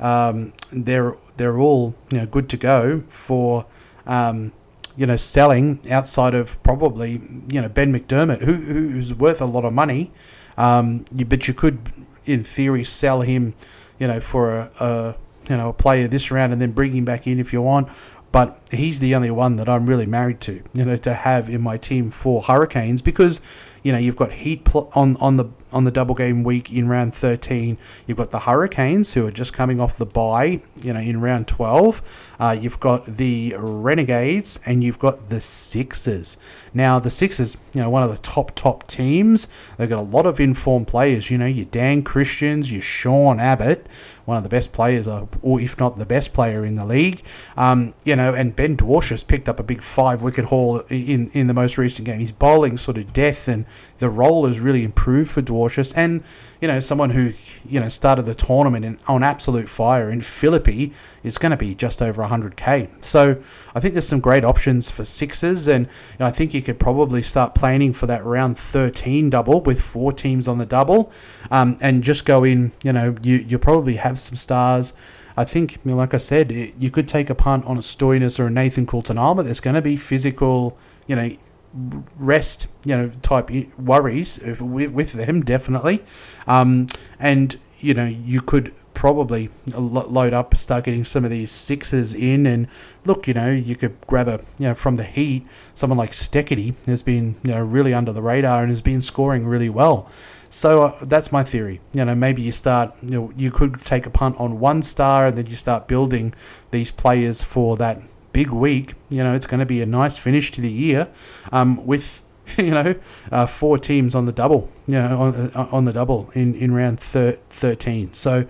um, 0.00 0.52
they're 0.72 1.14
they're 1.36 1.58
all 1.58 1.94
you 2.10 2.18
know 2.18 2.26
good 2.26 2.48
to 2.48 2.56
go 2.56 3.00
for. 3.08 3.66
Um, 4.06 4.52
you 4.98 5.06
know, 5.06 5.16
selling 5.16 5.78
outside 5.90 6.34
of 6.34 6.60
probably, 6.64 7.22
you 7.48 7.62
know, 7.62 7.68
Ben 7.68 7.92
McDermott, 7.92 8.42
who, 8.42 8.54
who's 8.54 9.14
worth 9.14 9.40
a 9.40 9.46
lot 9.46 9.64
of 9.64 9.72
money. 9.72 10.10
Um, 10.56 11.04
you, 11.14 11.24
but 11.24 11.46
you 11.46 11.54
could, 11.54 11.78
in 12.24 12.42
theory, 12.42 12.82
sell 12.82 13.20
him, 13.20 13.54
you 14.00 14.08
know, 14.08 14.20
for 14.20 14.58
a, 14.58 14.70
a, 14.80 15.16
you 15.48 15.56
know, 15.56 15.68
a 15.68 15.72
player 15.72 16.08
this 16.08 16.32
round 16.32 16.52
and 16.52 16.60
then 16.60 16.72
bring 16.72 16.92
him 16.92 17.04
back 17.04 17.28
in 17.28 17.38
if 17.38 17.52
you 17.52 17.62
want. 17.62 17.88
But 18.32 18.60
he's 18.72 18.98
the 18.98 19.14
only 19.14 19.30
one 19.30 19.54
that 19.56 19.68
I'm 19.68 19.86
really 19.86 20.04
married 20.04 20.40
to, 20.42 20.64
you 20.74 20.84
know, 20.84 20.96
to 20.96 21.14
have 21.14 21.48
in 21.48 21.62
my 21.62 21.78
team 21.78 22.10
for 22.10 22.42
Hurricanes 22.42 23.00
because, 23.00 23.40
you 23.88 23.92
know, 23.92 23.98
you've 23.98 24.16
got 24.16 24.32
Heat 24.32 24.64
pl- 24.64 24.90
on 24.94 25.16
on 25.16 25.38
the 25.38 25.46
on 25.72 25.84
the 25.84 25.90
double 25.90 26.14
game 26.14 26.44
week 26.44 26.72
in 26.72 26.88
round 26.88 27.14
13. 27.14 27.78
You've 28.06 28.18
got 28.18 28.30
the 28.30 28.40
Hurricanes 28.40 29.14
who 29.14 29.26
are 29.26 29.30
just 29.30 29.52
coming 29.52 29.80
off 29.80 29.96
the 29.96 30.06
bye, 30.06 30.60
you 30.76 30.92
know, 30.92 31.00
in 31.00 31.20
round 31.20 31.46
12. 31.48 32.34
Uh, 32.40 32.56
you've 32.58 32.80
got 32.80 33.06
the 33.06 33.54
Renegades 33.58 34.60
and 34.64 34.82
you've 34.82 34.98
got 34.98 35.28
the 35.28 35.40
Sixers. 35.40 36.36
Now, 36.72 36.98
the 36.98 37.10
Sixers, 37.10 37.56
you 37.74 37.82
know, 37.82 37.90
one 37.90 38.02
of 38.02 38.10
the 38.10 38.18
top, 38.18 38.54
top 38.54 38.86
teams. 38.86 39.48
They've 39.76 39.88
got 39.88 39.98
a 39.98 40.02
lot 40.02 40.26
of 40.26 40.40
informed 40.40 40.86
players. 40.86 41.30
You 41.30 41.38
know, 41.38 41.46
your 41.46 41.66
Dan 41.66 42.02
Christians, 42.02 42.70
your 42.70 42.82
Sean 42.82 43.40
Abbott, 43.40 43.86
one 44.24 44.36
of 44.36 44.42
the 44.42 44.48
best 44.48 44.72
players, 44.72 45.08
or 45.08 45.28
if 45.60 45.78
not 45.78 45.98
the 45.98 46.06
best 46.06 46.32
player 46.32 46.64
in 46.64 46.74
the 46.74 46.84
league. 46.84 47.22
Um, 47.56 47.94
you 48.04 48.14
know, 48.14 48.34
and 48.34 48.54
Ben 48.54 48.76
Dwarshuis 48.76 49.26
picked 49.26 49.48
up 49.48 49.58
a 49.58 49.62
big 49.62 49.82
five 49.82 50.22
wicket 50.22 50.46
haul 50.46 50.80
in, 50.88 51.30
in 51.30 51.46
the 51.46 51.54
most 51.54 51.78
recent 51.78 52.06
game. 52.06 52.20
He's 52.20 52.32
bowling 52.32 52.78
sort 52.78 52.98
of 52.98 53.12
death, 53.12 53.48
and 53.48 53.66
the 53.98 54.08
role 54.08 54.46
has 54.46 54.60
really 54.60 54.84
improved 54.84 55.30
for 55.30 55.42
Dwarshuis 55.42 55.92
and 55.96 56.22
you 56.60 56.68
know 56.68 56.80
someone 56.80 57.10
who 57.10 57.32
you 57.66 57.80
know 57.80 57.88
started 57.88 58.22
the 58.22 58.34
tournament 58.34 58.84
in, 58.84 58.98
on 59.06 59.22
absolute 59.22 59.68
fire 59.68 60.10
in 60.10 60.20
Philippe 60.20 60.92
is 61.22 61.38
going 61.38 61.50
to 61.50 61.56
be 61.56 61.74
just 61.74 62.00
over 62.00 62.22
100k. 62.22 63.04
So 63.04 63.42
I 63.74 63.80
think 63.80 63.94
there's 63.94 64.08
some 64.08 64.20
great 64.20 64.44
options 64.44 64.90
for 64.90 65.04
Sixers, 65.04 65.68
and 65.68 65.86
you 65.86 65.92
know, 66.20 66.26
I 66.26 66.30
think 66.30 66.54
you 66.54 66.62
could 66.62 66.78
probably 66.78 67.22
start 67.22 67.54
planning 67.54 67.92
for 67.92 68.06
that 68.06 68.24
round 68.24 68.58
13 68.58 69.30
double 69.30 69.60
with 69.60 69.80
four 69.80 70.12
teams 70.12 70.48
on 70.48 70.58
the 70.58 70.66
double, 70.66 71.12
um, 71.50 71.76
and 71.80 72.02
just 72.02 72.24
go 72.24 72.44
in. 72.44 72.72
You 72.82 72.92
know, 72.92 73.16
you 73.22 73.36
you 73.36 73.58
probably 73.58 73.96
have 73.96 74.18
some 74.18 74.36
stars. 74.36 74.92
I 75.36 75.44
think, 75.44 75.78
like 75.84 76.14
I 76.14 76.16
said, 76.16 76.50
you 76.50 76.90
could 76.90 77.06
take 77.06 77.30
a 77.30 77.34
punt 77.34 77.64
on 77.64 77.76
a 77.76 77.80
Stoinis 77.80 78.40
or 78.40 78.48
a 78.48 78.50
Nathan 78.50 78.88
Coulter-Nile, 78.88 79.36
but 79.36 79.44
there's 79.44 79.60
going 79.60 79.76
to 79.76 79.82
be 79.82 79.96
physical, 79.96 80.76
you 81.06 81.14
know, 81.14 81.30
rest, 81.72 82.66
you 82.84 82.96
know, 82.96 83.10
type 83.22 83.50
worries 83.78 84.38
with, 84.60 85.12
them 85.12 85.42
definitely, 85.42 86.04
um, 86.46 86.86
and 87.18 87.58
you 87.80 87.94
know 87.94 88.06
you 88.06 88.40
could 88.40 88.74
probably 88.98 89.48
load 89.76 90.34
up, 90.34 90.56
start 90.56 90.82
getting 90.82 91.04
some 91.04 91.24
of 91.24 91.30
these 91.30 91.52
Sixers 91.52 92.14
in, 92.14 92.46
and 92.46 92.66
look, 93.04 93.28
you 93.28 93.34
know, 93.34 93.48
you 93.48 93.76
could 93.76 93.96
grab 94.08 94.26
a, 94.26 94.40
you 94.58 94.66
know, 94.66 94.74
from 94.74 94.96
the 94.96 95.04
Heat, 95.04 95.46
someone 95.72 95.96
like 95.96 96.10
Steketee 96.10 96.74
has 96.86 97.04
been, 97.04 97.36
you 97.44 97.52
know, 97.52 97.62
really 97.62 97.94
under 97.94 98.12
the 98.12 98.22
radar 98.22 98.60
and 98.60 98.70
has 98.70 98.82
been 98.82 99.00
scoring 99.00 99.46
really 99.46 99.68
well. 99.68 100.10
So 100.50 100.82
uh, 100.82 101.04
that's 101.04 101.30
my 101.30 101.44
theory. 101.44 101.80
You 101.92 102.06
know, 102.06 102.16
maybe 102.16 102.42
you 102.42 102.50
start, 102.50 102.92
you 103.00 103.10
know, 103.10 103.32
you 103.36 103.52
could 103.52 103.84
take 103.84 104.04
a 104.04 104.10
punt 104.10 104.34
on 104.40 104.58
one 104.58 104.82
star 104.82 105.28
and 105.28 105.38
then 105.38 105.46
you 105.46 105.54
start 105.54 105.86
building 105.86 106.34
these 106.72 106.90
players 106.90 107.40
for 107.40 107.76
that 107.76 108.02
big 108.32 108.50
week. 108.50 108.94
You 109.10 109.22
know, 109.24 109.34
it's 109.34 109.46
going 109.46 109.60
to 109.60 109.66
be 109.66 109.82
a 109.82 109.86
nice 109.86 110.16
finish 110.16 110.50
to 110.52 110.60
the 110.60 110.70
year 110.70 111.08
um, 111.52 111.84
with 111.86 112.22
you 112.56 112.70
know 112.70 112.94
uh, 113.30 113.46
four 113.46 113.78
teams 113.78 114.14
on 114.14 114.26
the 114.26 114.32
double. 114.32 114.70
You 114.86 114.94
know, 114.94 115.22
on, 115.22 115.50
uh, 115.54 115.68
on 115.70 115.84
the 115.84 115.92
double 115.92 116.30
in 116.34 116.54
in 116.54 116.72
round 116.72 117.00
thir- 117.00 117.38
thirteen. 117.50 118.12
So 118.12 118.46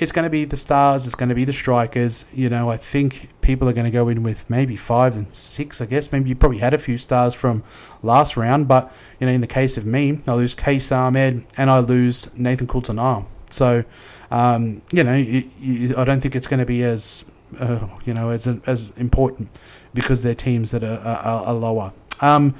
it's 0.00 0.12
going 0.12 0.24
to 0.24 0.30
be 0.30 0.46
the 0.46 0.56
stars. 0.56 1.06
It's 1.06 1.14
going 1.14 1.28
to 1.28 1.34
be 1.34 1.44
the 1.44 1.52
strikers. 1.52 2.24
You 2.32 2.48
know, 2.48 2.70
I 2.70 2.78
think 2.78 3.28
people 3.42 3.68
are 3.68 3.74
going 3.74 3.84
to 3.84 3.90
go 3.90 4.08
in 4.08 4.22
with 4.22 4.48
maybe 4.48 4.74
five 4.74 5.14
and 5.14 5.32
six. 5.34 5.80
I 5.80 5.86
guess 5.86 6.10
maybe 6.10 6.30
you 6.30 6.34
probably 6.34 6.58
had 6.58 6.72
a 6.72 6.78
few 6.78 6.96
stars 6.96 7.34
from 7.34 7.62
last 8.02 8.36
round, 8.36 8.66
but 8.66 8.90
you 9.20 9.26
know, 9.26 9.32
in 9.32 9.42
the 9.42 9.46
case 9.46 9.76
of 9.76 9.84
me, 9.84 10.22
I 10.26 10.32
lose 10.32 10.54
Qais 10.54 10.90
Ahmad 10.90 11.44
and 11.56 11.70
I 11.70 11.80
lose 11.80 12.34
Nathan 12.34 12.66
Coulter-Nile. 12.66 13.28
So, 13.50 13.84
um, 14.30 14.80
you 14.90 15.04
know, 15.04 15.12
I 15.12 16.04
don't 16.04 16.20
think 16.20 16.34
it's 16.34 16.46
going 16.46 16.60
to 16.60 16.66
be 16.66 16.82
as 16.82 17.26
uh, 17.58 17.88
you 18.04 18.14
know 18.14 18.30
as 18.30 18.46
as 18.66 18.90
important 18.96 19.48
because 19.94 20.22
they're 20.22 20.34
teams 20.34 20.70
that 20.70 20.84
are, 20.84 20.98
are, 20.98 21.46
are 21.46 21.54
lower. 21.54 21.92
Um, 22.20 22.54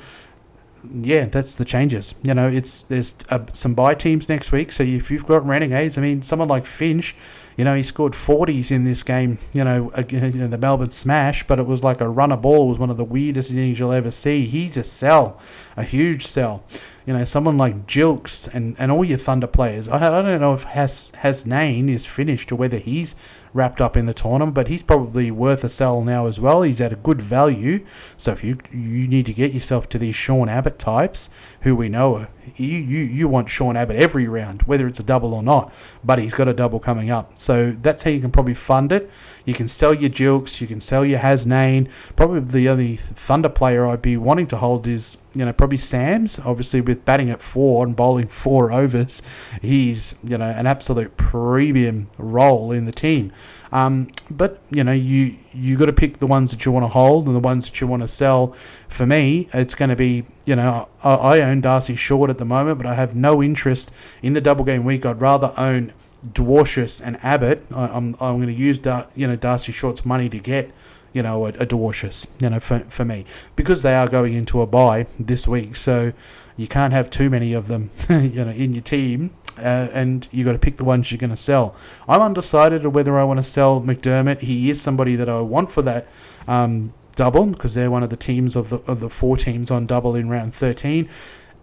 yeah, 0.90 1.26
that's 1.26 1.56
the 1.56 1.64
changes. 1.64 2.14
You 2.22 2.34
know, 2.34 2.48
it's 2.48 2.82
there's 2.82 3.16
uh, 3.28 3.44
some 3.52 3.74
bye 3.74 3.94
teams 3.94 4.28
next 4.28 4.52
week. 4.52 4.72
So 4.72 4.82
if 4.82 5.10
you've 5.10 5.26
got 5.26 5.46
Renegades, 5.46 5.98
I 5.98 6.00
mean, 6.00 6.22
someone 6.22 6.48
like 6.48 6.66
Finch, 6.66 7.14
you 7.60 7.64
know, 7.64 7.74
he 7.74 7.82
scored 7.82 8.14
40s 8.14 8.70
in 8.70 8.84
this 8.84 9.02
game, 9.02 9.36
you 9.52 9.64
know, 9.64 9.90
the 9.90 10.56
Melbourne 10.58 10.92
Smash, 10.92 11.46
but 11.46 11.58
it 11.58 11.66
was 11.66 11.84
like 11.84 12.00
a 12.00 12.08
runner 12.08 12.38
ball. 12.38 12.70
Was 12.70 12.78
one 12.78 12.88
of 12.88 12.96
the 12.96 13.04
weirdest 13.04 13.50
innings 13.50 13.78
you'll 13.78 13.92
ever 13.92 14.10
see. 14.10 14.46
He's 14.46 14.78
a 14.78 14.82
sell, 14.82 15.38
a 15.76 15.82
huge 15.82 16.26
sell. 16.26 16.64
You 17.04 17.12
know, 17.12 17.24
someone 17.26 17.58
like 17.58 17.86
Gilkes 17.86 18.48
and, 18.54 18.76
and 18.78 18.90
all 18.90 19.04
your 19.04 19.18
Thunder 19.18 19.46
players. 19.46 19.88
I, 19.88 19.96
I 19.96 20.22
don't 20.22 20.40
know 20.40 20.54
if 20.54 20.62
Has 20.62 21.12
Hasnain 21.16 21.90
is 21.90 22.06
finished 22.06 22.50
or 22.50 22.56
whether 22.56 22.78
he's 22.78 23.14
wrapped 23.52 23.82
up 23.82 23.94
in 23.94 24.06
the 24.06 24.14
tournament, 24.14 24.54
but 24.54 24.68
he's 24.68 24.82
probably 24.82 25.30
worth 25.30 25.62
a 25.62 25.68
sell 25.68 26.00
now 26.00 26.28
as 26.28 26.40
well. 26.40 26.62
He's 26.62 26.80
at 26.80 26.94
a 26.94 26.96
good 26.96 27.20
value. 27.20 27.84
So 28.16 28.32
if 28.32 28.42
you 28.42 28.56
you 28.72 29.06
need 29.06 29.26
to 29.26 29.34
get 29.34 29.52
yourself 29.52 29.86
to 29.90 29.98
these 29.98 30.16
Sean 30.16 30.48
Abbott 30.48 30.78
types, 30.78 31.28
who 31.60 31.76
we 31.76 31.90
know 31.90 32.16
are, 32.16 32.28
you, 32.56 32.78
you, 32.78 33.00
you 33.00 33.28
want 33.28 33.48
Sean 33.48 33.76
Abbott 33.76 33.96
every 33.96 34.26
round, 34.26 34.62
whether 34.62 34.86
it's 34.86 35.00
a 35.00 35.02
double 35.02 35.34
or 35.34 35.42
not, 35.42 35.72
but 36.04 36.18
he's 36.18 36.34
got 36.34 36.48
a 36.48 36.54
double 36.54 36.80
coming 36.80 37.10
up. 37.10 37.38
So 37.38 37.72
that's 37.72 38.02
how 38.02 38.10
you 38.10 38.20
can 38.20 38.30
probably 38.30 38.54
fund 38.54 38.92
it. 38.92 39.10
You 39.44 39.54
can 39.54 39.68
sell 39.68 39.94
your 39.94 40.10
Gilkes, 40.10 40.60
you 40.60 40.66
can 40.66 40.80
sell 40.80 41.04
your 41.04 41.20
Hasnain. 41.20 41.90
Probably 42.16 42.40
the 42.40 42.68
only 42.68 42.96
Thunder 42.96 43.48
player 43.48 43.86
I'd 43.86 44.02
be 44.02 44.16
wanting 44.16 44.46
to 44.48 44.56
hold 44.56 44.86
is, 44.86 45.18
you 45.34 45.44
know, 45.44 45.52
probably 45.52 45.78
Sams. 45.78 46.38
Obviously, 46.38 46.80
with 46.80 47.04
batting 47.04 47.30
at 47.30 47.42
four 47.42 47.84
and 47.84 47.96
bowling 47.96 48.28
four 48.28 48.72
overs, 48.72 49.22
he's, 49.60 50.14
you 50.22 50.38
know, 50.38 50.50
an 50.50 50.66
absolute 50.66 51.16
premium 51.16 52.08
role 52.18 52.72
in 52.72 52.84
the 52.84 52.92
team. 52.92 53.32
Um, 53.72 54.08
but 54.30 54.60
you 54.70 54.82
know, 54.82 54.92
you 54.92 55.36
you 55.52 55.78
got 55.78 55.86
to 55.86 55.92
pick 55.92 56.18
the 56.18 56.26
ones 56.26 56.50
that 56.50 56.64
you 56.64 56.72
want 56.72 56.84
to 56.84 56.88
hold 56.88 57.26
and 57.26 57.34
the 57.34 57.40
ones 57.40 57.66
that 57.66 57.80
you 57.80 57.86
want 57.86 58.02
to 58.02 58.08
sell. 58.08 58.54
For 58.88 59.06
me, 59.06 59.48
it's 59.52 59.74
going 59.74 59.90
to 59.90 59.96
be 59.96 60.24
you 60.44 60.56
know 60.56 60.88
I, 61.04 61.14
I 61.14 61.40
own 61.40 61.60
Darcy 61.60 61.94
Short 61.94 62.30
at 62.30 62.38
the 62.38 62.44
moment, 62.44 62.78
but 62.78 62.86
I 62.86 62.94
have 62.94 63.14
no 63.14 63.42
interest 63.42 63.92
in 64.22 64.32
the 64.32 64.40
double 64.40 64.64
game 64.64 64.84
week. 64.84 65.06
I'd 65.06 65.20
rather 65.20 65.52
own 65.56 65.92
Dwarshuis 66.26 67.00
and 67.04 67.18
Abbott. 67.22 67.64
I, 67.72 67.84
am 67.84 67.90
I'm, 67.90 68.16
I'm 68.20 68.36
going 68.36 68.48
to 68.48 68.52
use 68.52 68.78
Dar, 68.78 69.08
you 69.14 69.26
know 69.26 69.36
Darcy 69.36 69.72
Short's 69.72 70.04
money 70.04 70.28
to 70.28 70.38
get 70.38 70.72
you 71.12 71.22
know 71.22 71.46
a, 71.46 71.50
a 71.50 71.66
Dwarshuis, 71.66 72.26
you 72.40 72.50
know 72.50 72.60
for 72.60 72.80
for 72.80 73.04
me 73.04 73.24
because 73.56 73.82
they 73.82 73.94
are 73.94 74.08
going 74.08 74.34
into 74.34 74.60
a 74.60 74.66
bye 74.66 75.06
this 75.18 75.46
week, 75.46 75.76
so 75.76 76.12
you 76.56 76.66
can't 76.66 76.92
have 76.92 77.08
too 77.08 77.30
many 77.30 77.52
of 77.52 77.68
them 77.68 77.90
you 78.10 78.44
know 78.44 78.50
in 78.50 78.74
your 78.74 78.82
team 78.82 79.30
uh, 79.58 79.88
and 79.92 80.28
you 80.30 80.44
got 80.44 80.52
to 80.52 80.58
pick 80.58 80.76
the 80.76 80.84
ones 80.84 81.10
you're 81.10 81.18
going 81.18 81.30
to 81.30 81.36
sell. 81.36 81.74
I'm 82.08 82.20
undecided 82.20 82.86
whether 82.86 83.18
I 83.18 83.24
want 83.24 83.38
to 83.38 83.42
sell 83.42 83.80
McDermott. 83.80 84.40
He 84.40 84.70
is 84.70 84.80
somebody 84.80 85.16
that 85.16 85.28
I 85.28 85.40
want 85.40 85.70
for 85.70 85.82
that 85.82 86.06
um, 86.46 86.92
double 87.16 87.46
because 87.46 87.74
they're 87.74 87.90
one 87.90 88.02
of 88.02 88.10
the 88.10 88.16
teams 88.16 88.56
of 88.56 88.70
the 88.70 88.78
of 88.86 89.00
the 89.00 89.10
four 89.10 89.36
teams 89.36 89.70
on 89.70 89.86
double 89.86 90.14
in 90.14 90.28
round 90.28 90.54
13. 90.54 91.08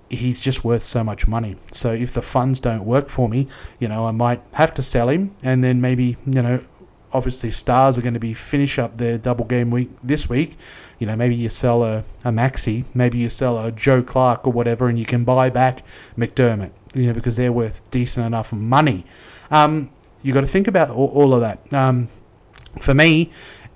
He's 0.10 0.40
just 0.40 0.64
worth 0.64 0.84
so 0.84 1.04
much 1.04 1.28
money. 1.28 1.58
So 1.72 1.92
if 1.92 2.14
the 2.14 2.22
funds 2.22 2.62
don't 2.62 2.86
work 2.86 3.10
for 3.10 3.28
me, 3.28 3.48
you 3.78 3.90
know, 3.90 4.08
I 4.08 4.12
might 4.12 4.42
have 4.54 4.74
to 4.76 4.84
sell 4.84 5.10
him, 5.10 5.36
and 5.44 5.64
then 5.64 5.82
maybe 5.82 6.18
you 6.26 6.42
know 6.42 6.62
obviously 7.14 7.52
stars 7.52 7.98
are 7.98 8.02
going 8.02 8.14
to 8.14 8.20
be 8.20 8.34
finish 8.34 8.78
up 8.78 8.98
their 8.98 9.18
double 9.18 9.46
game 9.46 9.72
week 9.72 9.90
this 10.04 10.30
week. 10.30 10.58
You 11.00 11.08
know, 11.08 11.16
maybe 11.16 11.36
you 11.36 11.50
sell 11.50 11.84
a, 11.84 12.04
a 12.24 12.32
Maxi, 12.32 12.86
maybe 12.94 13.18
you 13.18 13.30
sell 13.30 13.64
a 13.64 13.72
Joe 13.72 14.02
Clarke 14.02 14.46
or 14.48 14.54
whatever, 14.54 14.88
and 14.88 14.98
you 14.98 15.06
can 15.06 15.24
buy 15.24 15.50
back 15.50 15.84
McDermott 16.18 16.72
you 16.98 17.08
know, 17.08 17.14
because 17.14 17.38
they're 17.38 17.52
worth 17.52 17.90
decent 17.92 18.26
enough 18.26 18.52
money. 18.52 19.06
Um, 19.52 19.92
you 20.24 20.34
got 20.34 20.42
to 20.42 20.48
think 20.48 20.68
about 20.68 20.90
all, 20.90 21.08
all 21.10 21.34
of 21.34 21.42
that. 21.42 21.72
Um, 21.74 22.10
for 22.82 22.94
me, 22.94 23.32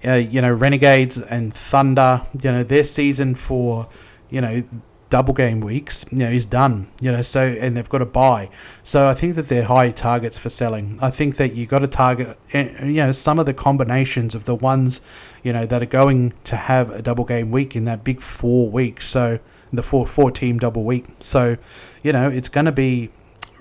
uh, 0.05 0.13
you 0.13 0.41
know, 0.41 0.51
Renegades 0.51 1.17
and 1.17 1.53
Thunder, 1.53 2.23
you 2.41 2.51
know, 2.51 2.63
their 2.63 2.83
season 2.83 3.35
for, 3.35 3.87
you 4.29 4.41
know, 4.41 4.63
double 5.09 5.33
game 5.33 5.59
weeks, 5.59 6.05
you 6.11 6.19
know, 6.19 6.29
is 6.29 6.45
done. 6.45 6.87
You 6.99 7.11
know, 7.11 7.21
so 7.21 7.41
and 7.41 7.77
they've 7.77 7.87
got 7.87 7.99
to 7.99 8.05
buy. 8.05 8.49
So 8.83 9.07
I 9.07 9.13
think 9.13 9.35
that 9.35 9.47
they're 9.47 9.65
high 9.65 9.91
targets 9.91 10.37
for 10.37 10.49
selling. 10.49 10.97
I 11.01 11.11
think 11.11 11.35
that 11.37 11.53
you 11.53 11.67
got 11.67 11.79
to 11.79 11.87
target, 11.87 12.39
eh, 12.53 12.85
you 12.85 12.93
know, 12.95 13.11
some 13.11 13.37
of 13.37 13.45
the 13.45 13.53
combinations 13.53 14.33
of 14.33 14.45
the 14.45 14.55
ones, 14.55 15.01
you 15.43 15.53
know, 15.53 15.65
that 15.67 15.83
are 15.83 15.87
going 15.87 16.33
to 16.45 16.55
have 16.55 16.89
a 16.89 17.01
double 17.01 17.25
game 17.25 17.51
week 17.51 17.75
in 17.75 17.85
that 17.85 18.03
big 18.03 18.21
four 18.21 18.69
weeks. 18.69 19.07
So 19.07 19.39
the 19.73 19.83
four 19.83 20.05
four 20.05 20.31
team 20.31 20.59
double 20.59 20.83
week. 20.83 21.05
So, 21.19 21.57
you 22.03 22.11
know, 22.11 22.29
it's 22.29 22.49
going 22.49 22.65
to 22.65 22.71
be 22.71 23.09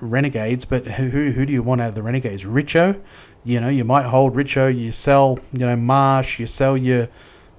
Renegades, 0.01 0.65
but 0.65 0.87
who 0.87 1.31
who 1.33 1.47
do 1.47 1.53
you 1.53 1.63
want 1.63 1.81
out 1.81 1.91
of 1.91 1.95
the 1.95 2.03
Renegades? 2.03 2.45
Richo, 2.45 3.01
you 3.45 3.61
know, 3.61 3.69
you 3.69 3.85
might 3.85 4.07
hold 4.07 4.35
Richo. 4.35 4.75
You 4.75 4.93
sell, 4.93 5.39
you 5.53 5.67
know, 5.67 5.77
Marsh. 5.77 6.39
You 6.39 6.47
sell 6.47 6.77
your. 6.77 7.09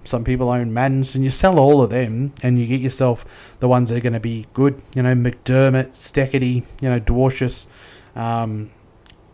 Some 0.03 0.23
people 0.23 0.49
own 0.49 0.73
Maddens, 0.73 1.13
and 1.13 1.23
you 1.23 1.29
sell 1.29 1.59
all 1.59 1.79
of 1.83 1.91
them, 1.91 2.33
and 2.41 2.59
you 2.59 2.65
get 2.65 2.81
yourself 2.81 3.55
the 3.59 3.67
ones 3.67 3.89
that 3.89 3.97
are 3.97 4.01
going 4.01 4.13
to 4.13 4.19
be 4.19 4.47
good. 4.51 4.81
You 4.95 5.03
know, 5.03 5.13
McDermott, 5.13 5.89
Steketee, 5.89 6.65
you 6.81 6.89
know, 6.89 6.99
Dwarshuis, 6.99 7.67
um, 8.15 8.71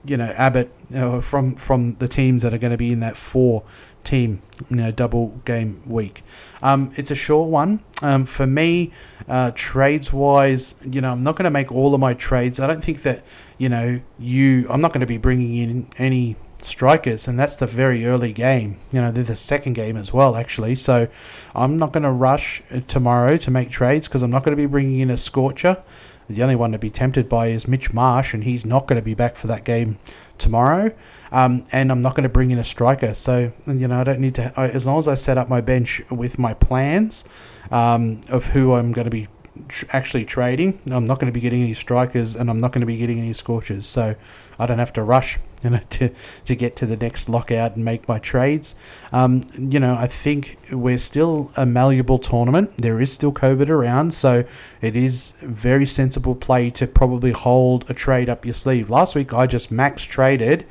you 0.07 0.17
know, 0.17 0.33
Abbott, 0.37 0.71
know, 0.89 1.21
from 1.21 1.55
from 1.55 1.95
the 1.95 2.07
teams 2.07 2.41
that 2.41 2.53
are 2.53 2.57
going 2.57 2.71
to 2.71 2.77
be 2.77 2.91
in 2.91 2.99
that 3.01 3.17
four 3.17 3.63
team, 4.03 4.41
you 4.69 4.77
know, 4.77 4.91
double 4.91 5.29
game 5.45 5.81
week. 5.85 6.23
Um, 6.61 6.91
it's 6.95 7.11
a 7.11 7.15
short 7.15 7.49
one. 7.49 7.81
Um, 8.01 8.25
for 8.25 8.47
me, 8.47 8.93
uh, 9.27 9.51
trades 9.53 10.13
wise, 10.13 10.75
you 10.83 11.01
know, 11.01 11.11
I'm 11.11 11.23
not 11.23 11.35
going 11.35 11.43
to 11.43 11.51
make 11.51 11.71
all 11.71 11.93
of 11.93 11.99
my 11.99 12.13
trades. 12.13 12.59
I 12.59 12.67
don't 12.67 12.83
think 12.83 13.01
that, 13.01 13.25
you 13.57 13.67
know, 13.67 14.01
you, 14.17 14.65
I'm 14.69 14.79
not 14.79 14.93
going 14.93 15.01
to 15.01 15.07
be 15.07 15.17
bringing 15.17 15.55
in 15.57 15.87
any 15.97 16.37
strikers, 16.61 17.27
and 17.27 17.37
that's 17.37 17.57
the 17.57 17.67
very 17.67 18.05
early 18.05 18.33
game. 18.33 18.77
You 18.91 19.01
know, 19.01 19.11
they're 19.11 19.23
the 19.23 19.35
second 19.35 19.73
game 19.73 19.97
as 19.97 20.13
well, 20.13 20.35
actually. 20.35 20.75
So 20.75 21.07
I'm 21.53 21.77
not 21.77 21.91
going 21.91 22.03
to 22.03 22.11
rush 22.11 22.63
tomorrow 22.87 23.37
to 23.37 23.51
make 23.51 23.69
trades 23.69 24.07
because 24.07 24.23
I'm 24.23 24.31
not 24.31 24.43
going 24.43 24.53
to 24.53 24.61
be 24.61 24.67
bringing 24.67 24.99
in 24.99 25.09
a 25.09 25.17
scorcher. 25.17 25.83
The 26.29 26.43
only 26.43 26.55
one 26.55 26.73
to 26.73 26.77
be 26.77 26.89
tempted 26.89 27.29
by 27.29 27.47
is 27.47 27.67
Mitch 27.67 27.93
Marsh, 27.93 28.33
and 28.33 28.43
he's 28.43 28.65
not 28.65 28.87
going 28.87 28.97
to 28.97 29.05
be 29.05 29.13
back 29.13 29.35
for 29.35 29.47
that 29.47 29.63
game 29.63 29.97
tomorrow. 30.37 30.93
Um, 31.31 31.65
and 31.71 31.91
I'm 31.91 32.01
not 32.01 32.15
going 32.15 32.23
to 32.23 32.29
bring 32.29 32.51
in 32.51 32.57
a 32.57 32.63
striker. 32.63 33.13
So, 33.13 33.53
you 33.65 33.87
know, 33.87 33.99
I 33.99 34.03
don't 34.03 34.19
need 34.19 34.35
to, 34.35 34.53
I, 34.57 34.69
as 34.69 34.85
long 34.85 34.99
as 34.99 35.07
I 35.07 35.15
set 35.15 35.37
up 35.37 35.47
my 35.47 35.61
bench 35.61 36.01
with 36.09 36.37
my 36.37 36.53
plans 36.53 37.23
um, 37.71 38.21
of 38.29 38.47
who 38.47 38.73
I'm 38.73 38.91
going 38.91 39.05
to 39.05 39.11
be 39.11 39.27
tr- 39.67 39.85
actually 39.89 40.25
trading, 40.25 40.79
I'm 40.89 41.05
not 41.05 41.19
going 41.19 41.31
to 41.31 41.33
be 41.33 41.39
getting 41.39 41.63
any 41.63 41.73
strikers 41.73 42.35
and 42.35 42.49
I'm 42.49 42.59
not 42.59 42.71
going 42.71 42.81
to 42.81 42.87
be 42.87 42.97
getting 42.97 43.19
any 43.19 43.33
scorchers. 43.33 43.87
So 43.87 44.15
I 44.59 44.65
don't 44.65 44.79
have 44.79 44.93
to 44.93 45.03
rush, 45.03 45.39
you 45.63 45.71
know, 45.71 45.79
to, 45.89 46.09
to 46.45 46.55
get 46.55 46.75
to 46.77 46.85
the 46.85 46.97
next 46.97 47.29
lockout 47.29 47.75
and 47.75 47.85
make 47.85 48.07
my 48.07 48.19
trades. 48.19 48.75
Um, 49.11 49.47
you 49.57 49.79
know, 49.79 49.95
I 49.95 50.07
think 50.07 50.57
we're 50.71 50.97
still 50.97 51.51
a 51.57 51.65
malleable 51.65 52.19
tournament. 52.19 52.77
There 52.77 52.99
is 52.99 53.11
still 53.11 53.31
COVID 53.31 53.69
around, 53.69 54.13
so 54.13 54.43
it 54.81 54.95
is 54.95 55.33
very 55.41 55.85
sensible 55.85 56.35
play 56.35 56.69
to 56.71 56.87
probably 56.87 57.31
hold 57.31 57.89
a 57.89 57.93
trade 57.93 58.29
up 58.29 58.45
your 58.45 58.55
sleeve. 58.55 58.89
Last 58.89 59.15
week 59.15 59.33
I 59.33 59.47
just 59.47 59.71
max 59.71 60.03
traded 60.03 60.65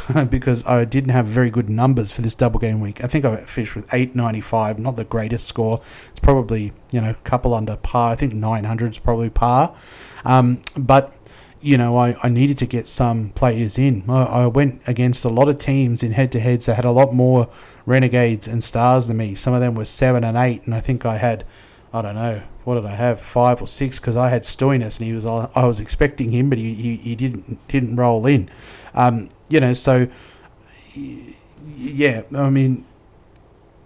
because 0.30 0.64
I 0.66 0.84
didn't 0.84 1.10
have 1.10 1.26
very 1.26 1.50
good 1.50 1.68
numbers 1.68 2.10
for 2.10 2.22
this 2.22 2.34
double 2.34 2.58
game 2.58 2.80
week. 2.80 3.02
I 3.02 3.06
think 3.06 3.24
I 3.24 3.36
finished 3.44 3.76
with 3.76 3.92
895, 3.92 4.78
not 4.78 4.96
the 4.96 5.04
greatest 5.04 5.46
score. 5.46 5.80
It's 6.10 6.20
probably, 6.20 6.72
you 6.90 7.00
know, 7.00 7.10
a 7.10 7.14
couple 7.14 7.54
under 7.54 7.76
par. 7.76 8.12
I 8.12 8.16
think 8.16 8.32
900 8.34 8.92
is 8.92 8.98
probably 8.98 9.30
par. 9.30 9.74
Um, 10.24 10.62
but, 10.76 11.14
you 11.60 11.76
know, 11.76 11.96
I, 11.96 12.16
I 12.22 12.28
needed 12.28 12.58
to 12.58 12.66
get 12.66 12.86
some 12.86 13.30
players 13.30 13.78
in. 13.78 14.04
I, 14.08 14.24
I 14.24 14.46
went 14.46 14.82
against 14.86 15.24
a 15.24 15.28
lot 15.28 15.48
of 15.48 15.58
teams 15.58 16.02
in 16.02 16.12
head 16.12 16.32
to 16.32 16.40
heads 16.40 16.66
that 16.66 16.74
had 16.74 16.84
a 16.84 16.90
lot 16.90 17.14
more 17.14 17.48
renegades 17.86 18.48
and 18.48 18.62
stars 18.62 19.08
than 19.08 19.16
me. 19.18 19.34
Some 19.34 19.54
of 19.54 19.60
them 19.60 19.74
were 19.74 19.84
7 19.84 20.24
and 20.24 20.36
8, 20.36 20.64
and 20.64 20.74
I 20.74 20.80
think 20.80 21.04
I 21.04 21.18
had, 21.18 21.44
I 21.92 22.02
don't 22.02 22.14
know, 22.14 22.42
what 22.64 22.76
did 22.76 22.86
I 22.86 22.94
have? 22.94 23.20
Five 23.20 23.60
or 23.60 23.66
six 23.66 23.98
because 23.98 24.16
I 24.16 24.28
had 24.30 24.42
Stoinis 24.42 24.98
and 24.98 25.06
he 25.06 25.12
was 25.12 25.26
I 25.26 25.64
was 25.64 25.80
expecting 25.80 26.30
him, 26.30 26.48
but 26.48 26.58
he, 26.58 26.74
he, 26.74 26.96
he 26.96 27.16
didn't 27.16 27.66
didn't 27.68 27.96
roll 27.96 28.24
in. 28.26 28.48
Um, 28.94 29.30
you 29.52 29.60
know, 29.60 29.74
so 29.74 30.08
yeah, 31.76 32.22
I 32.34 32.48
mean, 32.48 32.86